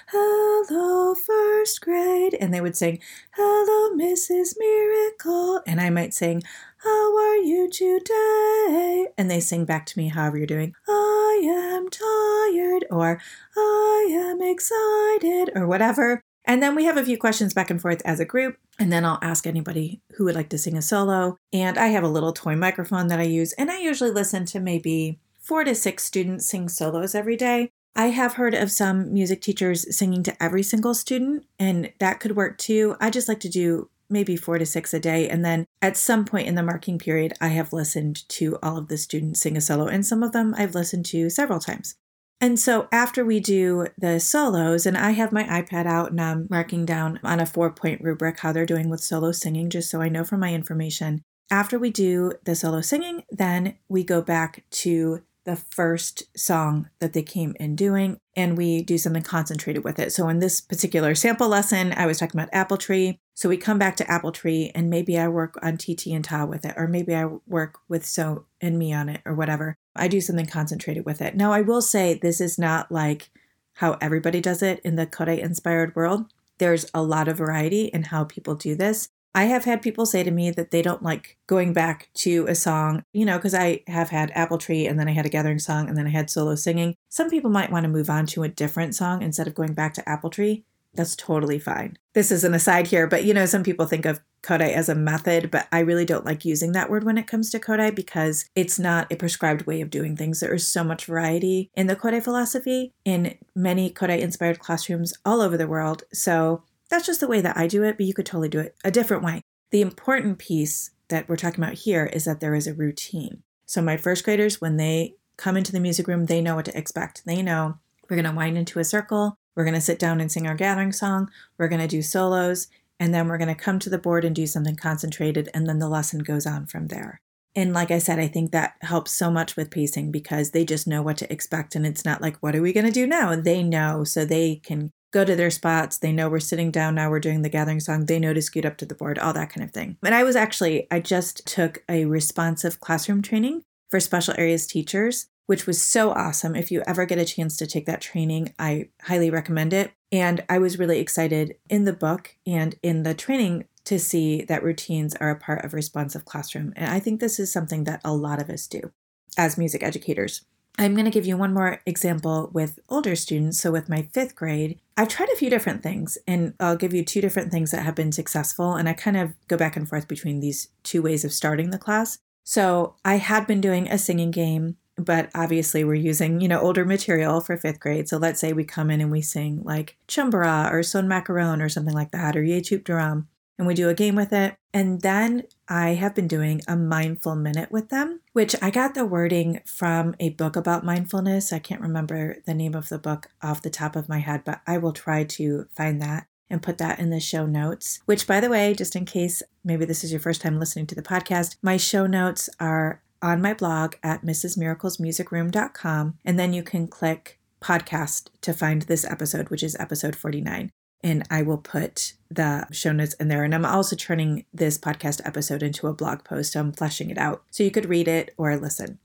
Hello, 0.09 1.15
first 1.15 1.81
grade. 1.81 2.35
And 2.35 2.53
they 2.53 2.61
would 2.61 2.77
sing, 2.77 2.99
Hello, 3.35 3.97
Mrs. 3.97 4.55
Miracle. 4.59 5.63
And 5.67 5.81
I 5.81 5.91
might 5.91 6.13
sing, 6.13 6.43
How 6.79 7.17
are 7.17 7.37
you 7.37 7.71
today? 7.71 9.07
And 9.17 9.31
they 9.31 9.41
sing 9.41 9.65
back 9.65 9.87
to 9.87 9.99
me, 9.99 10.09
however 10.09 10.37
you're 10.37 10.47
doing, 10.47 10.75
I 10.89 11.43
am 11.45 11.89
tired, 11.89 12.87
or 12.91 13.21
I 13.57 14.09
am 14.11 14.43
excited, 14.43 15.53
or 15.55 15.67
whatever. 15.67 16.25
And 16.51 16.61
then 16.61 16.75
we 16.75 16.85
have 16.87 16.97
a 16.97 17.05
few 17.05 17.17
questions 17.17 17.55
back 17.55 17.71
and 17.71 17.81
forth 17.81 18.03
as 18.05 18.19
a 18.19 18.25
group. 18.25 18.57
And 18.77 18.93
then 18.93 19.05
I'll 19.05 19.21
ask 19.23 19.47
anybody 19.47 20.01
who 20.17 20.25
would 20.25 20.35
like 20.35 20.49
to 20.49 20.59
sing 20.59 20.77
a 20.77 20.83
solo. 20.83 21.37
And 21.53 21.79
I 21.79 21.87
have 21.89 22.03
a 22.03 22.09
little 22.09 22.33
toy 22.33 22.57
microphone 22.57 23.07
that 23.07 23.21
I 23.21 23.23
use. 23.23 23.53
And 23.53 23.71
I 23.71 23.79
usually 23.79 24.11
listen 24.11 24.47
to 24.47 24.59
maybe 24.59 25.21
four 25.39 25.63
to 25.63 25.77
six 25.77 26.03
students 26.03 26.47
sing 26.47 26.69
solos 26.69 27.15
every 27.15 27.37
day. 27.37 27.71
I 27.95 28.07
have 28.07 28.33
heard 28.33 28.55
of 28.55 28.73
some 28.73 29.13
music 29.13 29.43
teachers 29.43 29.97
singing 29.97 30.25
to 30.25 30.43
every 30.43 30.65
single 30.65 30.93
student, 30.93 31.47
and 31.57 31.93
that 32.01 32.19
could 32.19 32.35
work 32.35 32.59
too. 32.59 32.97
I 33.01 33.11
just 33.11 33.29
like 33.29 33.41
to 33.41 33.49
do 33.49 33.89
maybe 34.09 34.37
four 34.37 34.59
to 34.59 34.67
six 34.67 34.93
a 34.93 34.99
day. 34.99 35.29
And 35.29 35.45
then 35.45 35.67
at 35.81 35.97
some 35.97 36.25
point 36.25 36.49
in 36.49 36.57
the 36.57 36.65
marking 36.65 36.99
period, 36.99 37.33
I 37.41 37.49
have 37.49 37.73
listened 37.73 38.29
to 38.31 38.59
all 38.61 38.77
of 38.77 38.89
the 38.89 38.99
students 38.99 39.41
sing 39.41 39.57
a 39.57 39.61
solo, 39.61 39.87
and 39.87 40.05
some 40.05 40.25
of 40.25 40.33
them 40.33 40.57
I've 40.59 40.75
listened 40.75 41.07
to 41.07 41.31
several 41.31 41.61
times. 41.61 41.95
And 42.41 42.59
so 42.59 42.89
after 42.91 43.25
we 43.25 43.39
do 43.39 43.89
the 43.99 44.19
solos, 44.19 44.87
and 44.87 44.97
I 44.97 45.11
have 45.11 45.31
my 45.31 45.45
iPad 45.45 45.87
out 45.87 46.11
and 46.11 46.21
I'm 46.21 46.47
marking 46.49 46.87
down 46.87 47.21
on 47.23 47.39
a 47.39 47.47
four 47.47 47.71
point 47.71 48.01
rubric 48.03 48.41
how 48.41 48.53
they're 48.53 48.65
doing 48.65 48.89
with 48.89 49.03
solo 49.03 49.31
singing, 49.33 49.69
just 49.69 49.91
so 49.91 50.01
I 50.01 50.09
know 50.09 50.25
from 50.25 50.41
my 50.41 50.55
information. 50.55 51.23
After 51.51 51.79
we 51.79 51.91
do 51.91 52.33
the 52.45 52.55
solo 52.55 52.81
singing, 52.81 53.25
then 53.31 53.77
we 53.89 54.05
go 54.05 54.23
back 54.23 54.65
to 54.71 55.23
the 55.51 55.57
first 55.57 56.23
song 56.39 56.89
that 57.01 57.13
they 57.13 57.25
came 57.25 57.57
in 57.59 57.75
doing 57.75 58.17
and 58.37 58.57
we 58.57 58.83
do 58.83 58.97
something 58.97 59.23
concentrated 59.23 59.83
with 59.83 59.99
it. 59.99 60.13
So 60.13 60.29
in 60.29 60.39
this 60.39 60.61
particular 60.61 61.17
sample 61.17 61.49
lesson, 61.49 61.93
I 61.97 62.07
was 62.07 62.19
talking 62.19 62.39
about 62.39 62.55
apple 62.55 62.77
tree. 62.77 63.19
So 63.35 63.49
we 63.49 63.57
come 63.57 63.77
back 63.77 63.97
to 63.97 64.09
apple 64.09 64.31
tree 64.31 64.71
and 64.77 64.89
maybe 64.89 65.19
I 65.19 65.27
work 65.27 65.59
on 65.61 65.77
ti-ti 65.77 66.15
and 66.15 66.25
Ta 66.25 66.45
with 66.45 66.65
it, 66.65 66.75
or 66.77 66.87
maybe 66.87 67.17
I 67.17 67.25
work 67.49 67.81
with 67.89 68.07
So 68.07 68.45
and 68.61 68.79
mi 68.79 68.93
on 68.93 69.09
it 69.09 69.23
or 69.25 69.35
whatever. 69.35 69.75
I 69.97 70.07
do 70.07 70.21
something 70.21 70.47
concentrated 70.47 71.05
with 71.05 71.21
it. 71.21 71.35
Now 71.35 71.53
I 71.53 71.63
will 71.63 71.83
say 71.83 72.15
this 72.15 72.41
is 72.41 72.57
not 72.57 72.93
like 72.93 73.31
how 73.75 73.99
everybody 74.01 74.41
does 74.41 74.63
it 74.63 74.79
in 74.85 74.95
the 74.95 75.07
Kodály 75.07 75.41
inspired 75.41 75.97
world. 75.97 76.27
There's 76.59 76.87
a 76.95 77.03
lot 77.03 77.27
of 77.27 77.39
variety 77.39 77.87
in 77.87 78.05
how 78.05 78.23
people 78.23 78.55
do 78.55 78.77
this. 78.77 79.09
I 79.35 79.45
have 79.45 79.65
had 79.65 79.83
people 79.83 80.07
say 80.07 80.23
to 80.23 80.31
me 80.31 80.51
that 80.51 80.71
they 80.71 80.83
don't 80.83 81.03
like 81.03 81.39
going 81.47 81.73
back 81.73 82.09
to 82.15 82.47
a 82.49 82.55
song, 82.55 83.05
you 83.13 83.25
know, 83.25 83.37
because 83.37 83.55
I 83.55 83.83
have 83.87 84.11
had 84.11 84.33
Apple 84.35 84.59
Tree 84.59 84.87
and 84.87 84.99
then 84.99 85.09
I 85.09 85.13
had 85.13 85.27
a 85.27 85.31
gathering 85.31 85.61
song 85.61 85.89
and 85.89 85.97
then 85.97 86.07
I 86.07 86.11
had 86.11 86.31
solo 86.31 86.57
singing. 86.57 86.97
Some 87.09 87.31
people 87.31 87.51
might 87.51 87.71
want 87.71 87.85
to 87.85 87.89
move 87.89 88.11
on 88.11 88.27
to 88.27 88.43
a 88.43 88.49
different 88.49 88.95
song 88.95 89.23
instead 89.23 89.47
of 89.47 89.55
going 89.55 89.75
back 89.75 89.95
to 89.95 90.09
Apple 90.09 90.31
Tree. 90.31 90.65
That's 90.95 91.15
totally 91.15 91.61
fine. 91.61 91.97
This 92.15 92.33
is 92.33 92.43
an 92.43 92.55
aside 92.55 92.89
here, 92.89 93.07
but 93.07 93.23
you 93.23 93.33
know, 93.33 93.47
some 93.47 93.63
people 93.63 93.87
think 93.87 94.05
of 94.05 94.21
Kodály 94.43 94.73
as 94.73 94.89
a 94.89 94.95
method, 94.95 95.51
but 95.51 95.69
I 95.71 95.81
really 95.81 96.05
don't 96.05 96.25
like 96.25 96.45
using 96.45 96.73
that 96.73 96.91
word 96.91 97.05
when 97.05 97.19
it 97.19 97.29
comes 97.29 97.51
to 97.51 97.61
Kodály 97.61 97.95
because 97.95 98.47
it's 98.57 98.79
not 98.79 99.13
a 99.13 99.17
prescribed 99.17 99.67
way 99.67 99.81
of 99.81 99.91
doing 99.91 100.17
things. 100.17 100.41
There 100.41 100.53
is 100.53 100.67
so 100.67 100.83
much 100.83 101.05
variety 101.05 101.71
in 101.75 101.87
the 101.87 101.95
Kodály 101.95 102.25
philosophy 102.25 102.93
in 103.05 103.37
many 103.55 103.91
Kodály 103.91 104.21
inspired 104.21 104.59
classrooms 104.59 105.15
all 105.25 105.41
over 105.41 105.57
the 105.57 105.69
world. 105.69 106.03
So 106.13 106.65
that's 106.91 107.07
just 107.07 107.21
the 107.21 107.29
way 107.29 107.41
that 107.41 107.57
I 107.57 107.67
do 107.67 107.85
it, 107.85 107.97
but 107.97 108.07
you 108.07 108.15
could 108.15 108.27
totally 108.27 108.49
do 108.49 108.61
it 108.61 108.77
a 108.85 108.91
different 108.91 109.23
way. 109.23 109.43
The 109.71 109.81
important 109.81 110.39
piece 110.39 110.91
that 111.09 111.29
we're 111.29 111.37
talking 111.37 111.63
about 111.63 111.75
here 111.75 112.07
is 112.07 112.25
that 112.25 112.41
there 112.41 112.55
is 112.55 112.67
a 112.67 112.75
routine. 112.75 113.43
So, 113.67 113.81
my 113.81 113.97
first 113.97 114.25
graders, 114.25 114.61
when 114.61 114.77
they 114.77 115.15
come 115.37 115.57
into 115.57 115.73
the 115.73 115.81
music 115.81 116.09
room, 116.09 116.27
they 116.27 116.41
know 116.41 116.57
what 116.57 116.65
to 116.67 116.77
expect. 116.77 117.25
They 117.25 117.43
know 117.43 117.79
we're 118.09 118.17
going 118.17 118.29
to 118.29 118.37
wind 118.37 118.59
into 118.59 118.81
a 118.81 118.85
circle, 118.85 119.37
we're 119.55 119.65
going 119.65 119.75
to 119.75 119.81
sit 119.81 119.99
down 119.99 120.21
and 120.21 120.31
sing 120.31 120.47
our 120.47 120.55
gathering 120.55 120.93
song, 120.93 121.31
we're 121.57 121.69
going 121.69 121.81
to 121.81 121.87
do 121.87 122.03
solos, 122.03 122.67
and 122.99 123.15
then 123.15 123.29
we're 123.29 123.39
going 123.39 123.49
to 123.49 123.55
come 123.55 123.79
to 123.79 123.91
the 123.91 123.99
board 123.99 124.25
and 124.25 124.35
do 124.35 124.47
something 124.47 124.77
concentrated, 124.77 125.49
and 125.55 125.69
then 125.69 125.79
the 125.79 125.89
lesson 125.89 126.21
goes 126.21 126.47
on 126.47 126.67
from 126.67 126.89
there. 126.89 127.21
And 127.55 127.73
like 127.73 127.91
I 127.91 127.99
said, 127.99 128.19
I 128.19 128.29
think 128.29 128.53
that 128.53 128.75
helps 128.83 129.13
so 129.13 129.31
much 129.31 129.57
with 129.57 129.71
pacing 129.71 130.13
because 130.13 130.51
they 130.51 130.65
just 130.65 130.87
know 130.87 131.03
what 131.03 131.17
to 131.19 131.33
expect. 131.33 131.75
And 131.75 131.85
it's 131.85 132.05
not 132.05 132.23
like, 132.23 132.37
what 132.39 132.55
are 132.55 132.63
we 132.63 132.73
going 132.73 132.87
to 132.87 132.93
do 132.93 133.09
now? 133.09 133.35
They 133.35 133.63
know 133.63 134.05
so 134.05 134.25
they 134.25 134.57
can 134.57 134.93
go 135.11 135.25
to 135.25 135.37
their 135.37 135.51
spots. 135.51 135.99
They 135.99 136.13
know 136.13 136.29
we're 136.29 136.41
sitting 136.41 136.71
down 136.71 136.95
now, 136.95 137.11
we're 137.11 137.21
doing 137.21 137.43
the 137.43 137.49
gathering 137.49 137.81
song. 137.81 138.07
They 138.07 138.19
know 138.19 138.33
to 138.33 138.43
scoot 138.43 138.65
up 138.65 138.77
to 138.79 138.87
the 138.87 138.95
board, 138.95 139.19
all 139.19 139.33
that 139.33 139.51
kind 139.51 139.65
of 139.65 139.73
thing. 139.73 139.97
And 140.03 140.15
I 140.15 140.23
was 140.23 140.37
actually, 140.37 140.87
I 140.91 141.01
just 141.01 141.47
took 141.47 141.83
a 141.89 142.05
responsive 142.05 142.81
classroom 142.81 143.23
training 143.23 143.63
for 143.91 144.01
special 144.01 144.35
areas 144.39 144.67
teachers, 144.67 145.27
which 145.47 145.67
was 145.67 145.83
so 145.83 146.11
awesome. 146.13 146.55
If 146.55 146.71
you 146.71 146.83
ever 146.87 147.05
get 147.07 147.19
a 147.19 147.25
chance 147.25 147.57
to 147.57 147.67
take 147.67 147.87
that 147.87 148.01
training, 148.01 148.55
I 148.59 148.91
highly 149.03 149.31
recommend 149.31 149.73
it. 149.73 149.93
And 150.13 150.45
I 150.49 150.59
was 150.59 150.79
really 150.79 151.01
excited 151.01 151.57
in 151.69 151.85
the 151.85 151.93
book 151.93 152.37
and 152.47 152.77
in 152.83 153.03
the 153.03 153.15
training 153.15 153.67
to 153.85 153.99
see 153.99 154.43
that 154.43 154.63
routines 154.63 155.15
are 155.17 155.31
a 155.31 155.39
part 155.39 155.65
of 155.65 155.75
responsive 155.75 156.25
classroom. 156.25 156.73
And 156.77 156.91
I 156.91 157.01
think 157.01 157.19
this 157.21 157.41
is 157.41 157.53
something 157.53 157.85
that 157.85 158.01
a 158.05 158.15
lot 158.15 158.41
of 158.41 158.51
us 158.51 158.67
do 158.67 158.93
as 159.37 159.59
music 159.59 159.83
educators. 159.83 160.45
I'm 160.79 160.95
going 160.95 161.05
to 161.05 161.11
give 161.11 161.27
you 161.27 161.37
one 161.37 161.53
more 161.53 161.83
example 161.85 162.51
with 162.53 162.79
older 162.89 163.15
students. 163.15 163.61
So, 163.61 163.71
with 163.71 163.89
my 163.89 164.03
fifth 164.03 164.35
grade, 164.35 164.79
I've 164.97 165.09
tried 165.09 165.29
a 165.31 165.37
few 165.37 165.51
different 165.51 165.83
things, 165.83 166.17
and 166.27 166.55
I'll 166.59 166.77
give 166.77 166.95
you 166.95 167.05
two 167.05 167.21
different 167.21 167.51
things 167.51 167.71
that 167.71 167.83
have 167.83 167.95
been 167.95 168.13
successful. 168.13 168.75
And 168.75 168.89
I 168.89 168.93
kind 168.93 169.17
of 169.17 169.35
go 169.49 169.57
back 169.57 169.77
and 169.77 169.89
forth 169.89 170.09
between 170.09 170.41
these 170.41 170.69
two 170.83 171.03
ways 171.03 171.25
of 171.25 171.33
starting 171.33 171.71
the 171.71 171.79
class. 171.79 172.19
So, 172.45 172.95
I 173.05 173.17
had 173.17 173.47
been 173.47 173.61
doing 173.61 173.89
a 173.89 173.99
singing 173.99 174.31
game 174.31 174.77
but 175.05 175.31
obviously 175.35 175.85
we're 175.85 175.95
using, 175.95 176.41
you 176.41 176.49
know, 176.49 176.61
older 176.61 176.85
material 176.85 177.41
for 177.41 177.57
fifth 177.57 177.81
grade. 177.81 178.09
So 178.09 178.19
let's 178.19 178.41
say 178.41 178.53
we 178.53 178.65
come 178.65 178.91
in 178.91 179.01
and 179.01 179.11
we 179.11 179.23
sing 179.23 179.63
like 179.65 179.97
Chumbara 180.09 180.71
or 180.73 180.83
Son 180.83 181.09
Macaron 181.09 181.63
or 181.63 181.69
something 181.69 181.95
like 181.95 182.11
that, 182.13 182.37
or 182.37 182.43
Yechup 182.43 182.85
Drum, 182.85 183.29
and 183.61 183.67
we 183.67 183.75
do 183.75 183.91
a 183.91 183.95
game 183.95 184.15
with 184.15 184.33
it. 184.33 184.57
And 184.73 185.03
then 185.03 185.43
I 185.69 185.91
have 185.91 186.15
been 186.15 186.27
doing 186.27 186.63
a 186.67 186.77
mindful 186.77 187.37
minute 187.37 187.71
with 187.71 187.91
them, 187.91 188.21
which 188.33 188.57
I 188.63 188.71
got 188.71 188.95
the 188.95 189.05
wording 189.05 189.61
from 189.67 190.17
a 190.19 190.31
book 190.31 190.57
about 190.57 190.83
mindfulness. 190.83 191.53
I 191.53 191.59
can't 191.59 191.83
remember 191.83 192.39
the 192.47 192.55
name 192.55 192.75
of 192.75 192.89
the 192.89 192.99
book 192.99 193.29
off 193.43 193.61
the 193.61 193.69
top 193.69 193.97
of 193.97 194.09
my 194.09 194.21
head, 194.21 194.45
but 194.47 194.63
I 194.67 194.79
will 194.79 194.95
try 194.95 195.25
to 195.25 195.67
find 195.77 196.01
that 196.01 196.27
and 196.49 196.63
put 196.63 196.79
that 196.79 196.99
in 196.99 197.11
the 197.11 197.21
show 197.21 197.45
notes. 197.45 198.01
Which, 198.07 198.27
by 198.27 198.41
the 198.41 198.49
way, 198.49 198.73
just 198.73 198.97
in 198.97 199.05
case 199.05 199.43
maybe 199.63 199.85
this 199.85 200.03
is 200.05 200.11
your 200.11 200.21
first 200.21 200.41
time 200.41 200.59
listening 200.59 200.87
to 200.87 200.95
the 200.95 201.03
podcast, 201.03 201.57
my 201.61 201.77
show 201.77 202.07
notes 202.07 202.49
are 202.59 203.03
on 203.21 203.43
my 203.43 203.53
blog 203.53 203.97
at 204.03 204.25
mrsmiraclesmusicroom.com. 204.25 206.19
And 206.25 206.39
then 206.39 206.55
you 206.55 206.63
can 206.63 206.89
click 206.89 207.39
podcast 207.61 208.29
to 208.41 208.55
find 208.55 208.83
this 208.83 209.05
episode, 209.05 209.51
which 209.51 209.63
is 209.63 209.77
episode 209.79 210.17
49. 210.17 210.71
And 211.03 211.27
I 211.31 211.43
will 211.43 211.59
put 211.59 212.15
the 212.31 212.67
show 212.73 212.93
notes 212.93 213.15
in 213.15 213.29
there. 213.29 213.45
And 213.45 213.55
I'm 213.55 213.65
also 213.65 213.97
turning 213.97 214.45
this 214.53 214.79
podcast 214.79 215.21
episode 215.25 215.63
into 215.63 215.87
a 215.87 215.95
blog 215.95 216.25
post. 216.25 216.55
I'm 216.55 216.73
fleshing 216.73 217.11
it 217.11 217.19
out. 217.19 217.43
So 217.51 217.63
you 217.63 217.71
could 217.71 217.89
read 217.89 218.07
it 218.07 218.35
or 218.37 218.57
listen. 218.57 218.99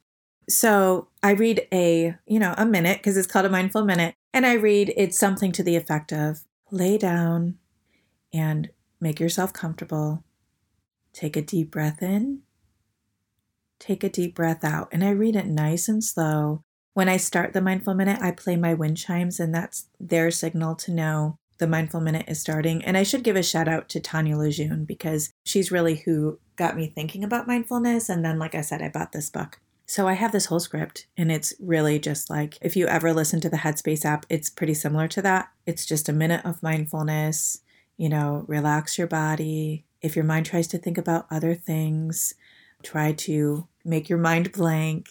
So 0.50 1.08
I 1.24 1.32
read 1.32 1.68
a, 1.72 2.16
you 2.28 2.40
know, 2.40 2.54
a 2.58 2.66
minute 2.66 2.98
because 2.98 3.18
it's 3.18 3.28
called 3.28 3.46
a 3.46 3.50
mindful 3.50 3.86
minute. 3.86 4.14
And 4.34 4.46
I 4.46 4.54
read 4.54 4.94
it's 4.98 5.18
something 5.18 5.52
to 5.54 5.64
the 5.64 5.76
effect 5.76 6.12
of 6.12 6.44
lay 6.70 6.98
down 6.98 7.58
and 8.34 8.70
make 9.00 9.20
yourself 9.20 9.54
comfortable. 9.54 10.24
Take 11.14 11.38
a 11.38 11.42
deep 11.42 11.72
breath 11.72 12.04
in 12.04 12.42
take 13.80 14.04
a 14.04 14.10
deep 14.10 14.36
breath 14.36 14.64
out. 14.64 14.90
And 14.92 15.04
I 15.04 15.12
read 15.12 15.36
it 15.36 15.48
nice 15.48 15.88
and 15.88 16.04
slow. 16.04 16.62
When 16.94 17.10
I 17.10 17.18
start 17.18 17.54
the 17.54 17.62
mindful 17.62 17.94
minute, 17.94 18.20
I 18.22 18.32
play 18.32 18.56
my 18.56 18.74
wind 18.74 18.98
chimes, 18.98 19.40
and 19.40 19.54
that's 19.54 19.88
their 20.00 20.32
signal 20.32 20.76
to 20.76 20.92
know 20.92 21.38
the 21.58 21.68
mindful 21.68 22.02
minute 22.02 22.26
is 22.28 22.40
starting. 22.40 22.84
And 22.84 22.98
I 22.98 23.04
should 23.04 23.24
give 23.24 23.36
a 23.36 23.44
shout 23.44 23.68
out 23.68 23.90
to 23.90 24.00
Tanya 24.00 24.38
Lejeune 24.38 24.86
because 24.86 25.32
she's 25.44 25.72
really 25.72 25.96
who 25.96 26.40
got 26.56 26.76
me 26.76 26.88
thinking 26.88 27.24
about 27.24 27.48
mindfulness. 27.48 28.10
And 28.10 28.24
then, 28.24 28.40
like 28.40 28.56
I 28.56 28.62
said, 28.62 28.82
I 28.82 28.90
bought 28.90 29.12
this 29.12 29.30
book. 29.30 29.60
So 29.88 30.08
I 30.08 30.14
have 30.14 30.32
this 30.32 30.48
whole 30.48 30.60
script, 30.60 31.06
and 31.16 31.32
it's 31.32 31.54
really 31.60 32.00
just 32.00 32.28
like 32.28 32.58
if 32.60 32.76
you 32.76 32.88
ever 32.88 33.14
listen 33.14 33.40
to 33.42 33.50
the 33.50 33.58
Headspace 33.58 34.04
app, 34.04 34.26
it's 34.30 34.50
pretty 34.50 34.74
similar 34.74 35.08
to 35.10 35.22
that. 35.22 35.50
It's 35.68 35.86
just 35.86 36.10
a 36.10 36.14
minute 36.14 36.44
of 36.44 36.64
mindfulness, 36.64 37.62
you 37.96 38.10
know, 38.10 38.46
relax 38.48 38.98
your 38.98 39.08
body. 39.08 39.86
If 40.02 40.16
your 40.16 40.26
mind 40.26 40.48
tries 40.48 40.68
to 40.70 40.80
think 40.80 40.98
about 40.98 41.28
other 41.30 41.54
things, 41.54 42.34
try 42.82 43.12
to 43.12 43.68
make 43.84 44.10
your 44.10 44.18
mind 44.18 44.52
blank, 44.52 45.10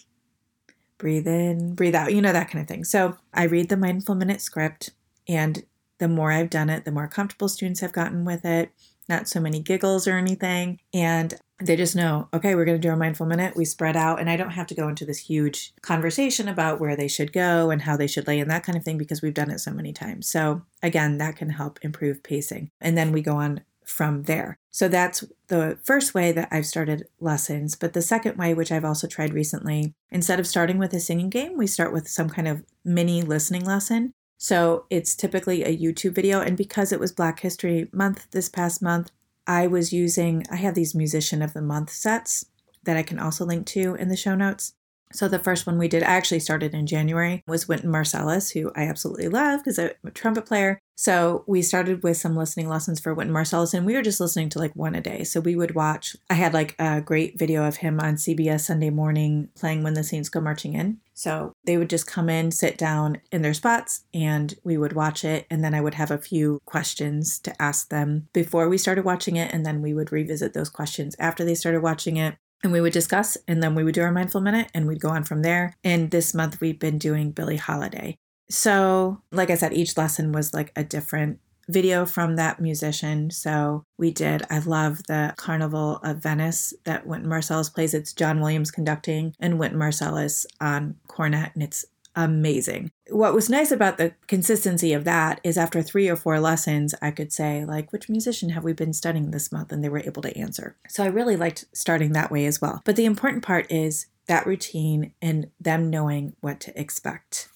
breathe 0.98 1.28
in, 1.28 1.76
breathe 1.76 1.94
out, 1.94 2.12
you 2.12 2.20
know, 2.20 2.32
that 2.32 2.50
kind 2.50 2.60
of 2.60 2.68
thing. 2.68 2.82
So 2.82 3.16
I 3.32 3.44
read 3.44 3.68
the 3.68 3.76
mindful 3.76 4.16
minute 4.16 4.40
script, 4.40 4.90
and 5.28 5.62
the 5.98 6.08
more 6.08 6.32
I've 6.32 6.50
done 6.50 6.70
it, 6.70 6.84
the 6.84 6.92
more 6.92 7.08
comfortable 7.08 7.48
students 7.48 7.80
have 7.80 7.92
gotten 7.92 8.24
with 8.24 8.44
it. 8.44 8.70
Not 9.08 9.28
so 9.28 9.38
many 9.38 9.60
giggles 9.60 10.08
or 10.08 10.16
anything. 10.16 10.80
And 10.94 11.34
they 11.60 11.76
just 11.76 11.94
know, 11.94 12.28
okay, 12.32 12.54
we're 12.54 12.64
going 12.64 12.80
to 12.80 12.88
do 12.88 12.92
a 12.92 12.96
mindful 12.96 13.26
minute. 13.26 13.56
We 13.56 13.64
spread 13.64 13.96
out, 13.96 14.18
and 14.18 14.28
I 14.28 14.36
don't 14.36 14.50
have 14.50 14.66
to 14.68 14.74
go 14.74 14.88
into 14.88 15.04
this 15.04 15.18
huge 15.18 15.72
conversation 15.82 16.48
about 16.48 16.80
where 16.80 16.96
they 16.96 17.06
should 17.06 17.32
go 17.32 17.70
and 17.70 17.82
how 17.82 17.96
they 17.96 18.06
should 18.06 18.26
lay 18.26 18.40
and 18.40 18.50
that 18.50 18.64
kind 18.64 18.76
of 18.76 18.84
thing 18.84 18.98
because 18.98 19.22
we've 19.22 19.34
done 19.34 19.50
it 19.50 19.60
so 19.60 19.70
many 19.70 19.92
times. 19.92 20.26
So, 20.26 20.62
again, 20.82 21.18
that 21.18 21.36
can 21.36 21.50
help 21.50 21.78
improve 21.82 22.22
pacing. 22.22 22.70
And 22.80 22.96
then 22.96 23.12
we 23.12 23.22
go 23.22 23.36
on 23.36 23.60
from 23.84 24.24
there. 24.24 24.58
So 24.70 24.88
that's 24.88 25.24
the 25.48 25.78
first 25.84 26.14
way 26.14 26.32
that 26.32 26.48
I've 26.50 26.66
started 26.66 27.06
lessons. 27.20 27.76
But 27.76 27.92
the 27.92 28.02
second 28.02 28.36
way, 28.36 28.54
which 28.54 28.72
I've 28.72 28.84
also 28.84 29.06
tried 29.06 29.34
recently, 29.34 29.94
instead 30.10 30.40
of 30.40 30.46
starting 30.46 30.78
with 30.78 30.92
a 30.94 31.00
singing 31.00 31.30
game, 31.30 31.56
we 31.56 31.66
start 31.66 31.92
with 31.92 32.08
some 32.08 32.28
kind 32.28 32.48
of 32.48 32.64
mini 32.84 33.22
listening 33.22 33.64
lesson. 33.64 34.14
So 34.36 34.86
it's 34.90 35.14
typically 35.14 35.62
a 35.62 35.76
YouTube 35.76 36.14
video. 36.14 36.40
And 36.40 36.56
because 36.56 36.92
it 36.92 37.00
was 37.00 37.12
Black 37.12 37.40
History 37.40 37.88
Month 37.92 38.30
this 38.30 38.48
past 38.48 38.82
month, 38.82 39.10
I 39.46 39.66
was 39.66 39.92
using, 39.92 40.44
I 40.50 40.56
have 40.56 40.74
these 40.74 40.94
Musician 40.94 41.42
of 41.42 41.52
the 41.52 41.62
Month 41.62 41.90
sets 41.90 42.46
that 42.84 42.96
I 42.96 43.02
can 43.02 43.18
also 43.18 43.44
link 43.44 43.66
to 43.68 43.94
in 43.94 44.08
the 44.08 44.16
show 44.16 44.34
notes. 44.34 44.74
So 45.14 45.28
the 45.28 45.38
first 45.38 45.66
one 45.66 45.78
we 45.78 45.86
did, 45.86 46.02
I 46.02 46.14
actually 46.14 46.40
started 46.40 46.74
in 46.74 46.86
January, 46.86 47.42
was 47.46 47.68
Wynton 47.68 47.90
Marsalis, 47.90 48.52
who 48.52 48.72
I 48.74 48.88
absolutely 48.88 49.28
love 49.28 49.60
because 49.60 49.78
I'm 49.78 49.92
a 50.04 50.10
trumpet 50.10 50.44
player. 50.44 50.80
So 50.96 51.44
we 51.46 51.62
started 51.62 52.02
with 52.02 52.16
some 52.16 52.36
listening 52.36 52.68
lessons 52.68 53.00
for 53.00 53.14
Wynton 53.14 53.34
Marsalis, 53.34 53.74
and 53.74 53.84
we 53.86 53.94
were 53.94 54.02
just 54.02 54.20
listening 54.20 54.48
to 54.50 54.58
like 54.58 54.74
one 54.76 54.94
a 54.94 55.00
day. 55.00 55.24
So 55.24 55.40
we 55.40 55.56
would 55.56 55.74
watch. 55.74 56.16
I 56.30 56.34
had 56.34 56.54
like 56.54 56.74
a 56.78 57.00
great 57.00 57.38
video 57.38 57.66
of 57.66 57.76
him 57.76 58.00
on 58.00 58.14
CBS 58.14 58.60
Sunday 58.60 58.90
morning 58.90 59.48
playing 59.56 59.82
"When 59.82 59.94
the 59.94 60.04
Saints 60.04 60.28
Go 60.28 60.40
Marching 60.40 60.74
In." 60.74 60.98
So 61.14 61.52
they 61.64 61.78
would 61.78 61.90
just 61.90 62.08
come 62.08 62.28
in, 62.28 62.50
sit 62.50 62.76
down 62.76 63.20
in 63.30 63.42
their 63.42 63.54
spots, 63.54 64.04
and 64.12 64.54
we 64.64 64.76
would 64.76 64.94
watch 64.94 65.24
it. 65.24 65.46
And 65.50 65.64
then 65.64 65.74
I 65.74 65.80
would 65.80 65.94
have 65.94 66.10
a 66.10 66.18
few 66.18 66.60
questions 66.64 67.38
to 67.40 67.62
ask 67.62 67.88
them 67.88 68.28
before 68.32 68.68
we 68.68 68.78
started 68.78 69.04
watching 69.04 69.36
it, 69.36 69.52
and 69.52 69.64
then 69.64 69.80
we 69.82 69.94
would 69.94 70.12
revisit 70.12 70.54
those 70.54 70.70
questions 70.70 71.16
after 71.18 71.44
they 71.44 71.54
started 71.54 71.82
watching 71.82 72.16
it 72.16 72.36
and 72.64 72.72
we 72.72 72.80
would 72.80 72.92
discuss 72.92 73.36
and 73.46 73.62
then 73.62 73.74
we 73.74 73.84
would 73.84 73.94
do 73.94 74.02
our 74.02 74.10
mindful 74.10 74.40
minute 74.40 74.70
and 74.74 74.88
we'd 74.88 75.00
go 75.00 75.10
on 75.10 75.22
from 75.22 75.42
there. 75.42 75.74
And 75.84 76.10
this 76.10 76.34
month 76.34 76.60
we've 76.60 76.78
been 76.78 76.98
doing 76.98 77.30
Billie 77.30 77.56
Holiday. 77.56 78.16
So, 78.50 79.22
like 79.30 79.50
I 79.50 79.54
said, 79.54 79.72
each 79.72 79.96
lesson 79.96 80.32
was 80.32 80.52
like 80.52 80.72
a 80.74 80.82
different 80.82 81.38
video 81.68 82.04
from 82.04 82.36
that 82.36 82.60
musician. 82.60 83.30
So 83.30 83.84
we 83.98 84.10
did. 84.10 84.42
I 84.50 84.58
love 84.58 85.02
the 85.08 85.34
Carnival 85.36 85.98
of 86.02 86.18
Venice 86.18 86.74
that 86.84 87.06
Wynton 87.06 87.30
Marsalis 87.30 87.72
plays. 87.72 87.94
It's 87.94 88.12
John 88.12 88.40
Williams 88.40 88.70
conducting 88.70 89.34
and 89.40 89.58
Wynton 89.58 89.78
Marsalis 89.78 90.44
on 90.60 90.96
cornet, 91.06 91.52
and 91.54 91.62
it's 91.62 91.86
amazing. 92.16 92.90
What 93.10 93.34
was 93.34 93.50
nice 93.50 93.70
about 93.70 93.98
the 93.98 94.14
consistency 94.26 94.92
of 94.92 95.04
that 95.04 95.40
is 95.42 95.58
after 95.58 95.82
three 95.82 96.08
or 96.08 96.16
four 96.16 96.40
lessons, 96.40 96.94
I 97.02 97.10
could 97.10 97.32
say, 97.32 97.64
like, 97.64 97.92
which 97.92 98.08
musician 98.08 98.50
have 98.50 98.64
we 98.64 98.72
been 98.72 98.92
studying 98.92 99.30
this 99.30 99.52
month? 99.52 99.72
And 99.72 99.82
they 99.82 99.88
were 99.88 99.98
able 99.98 100.22
to 100.22 100.36
answer. 100.36 100.76
So 100.88 101.04
I 101.04 101.08
really 101.08 101.36
liked 101.36 101.66
starting 101.72 102.12
that 102.12 102.30
way 102.30 102.46
as 102.46 102.60
well. 102.60 102.82
But 102.84 102.96
the 102.96 103.04
important 103.04 103.42
part 103.42 103.70
is 103.70 104.06
that 104.26 104.46
routine 104.46 105.12
and 105.20 105.50
them 105.60 105.90
knowing 105.90 106.34
what 106.40 106.60
to 106.60 106.80
expect. 106.80 107.48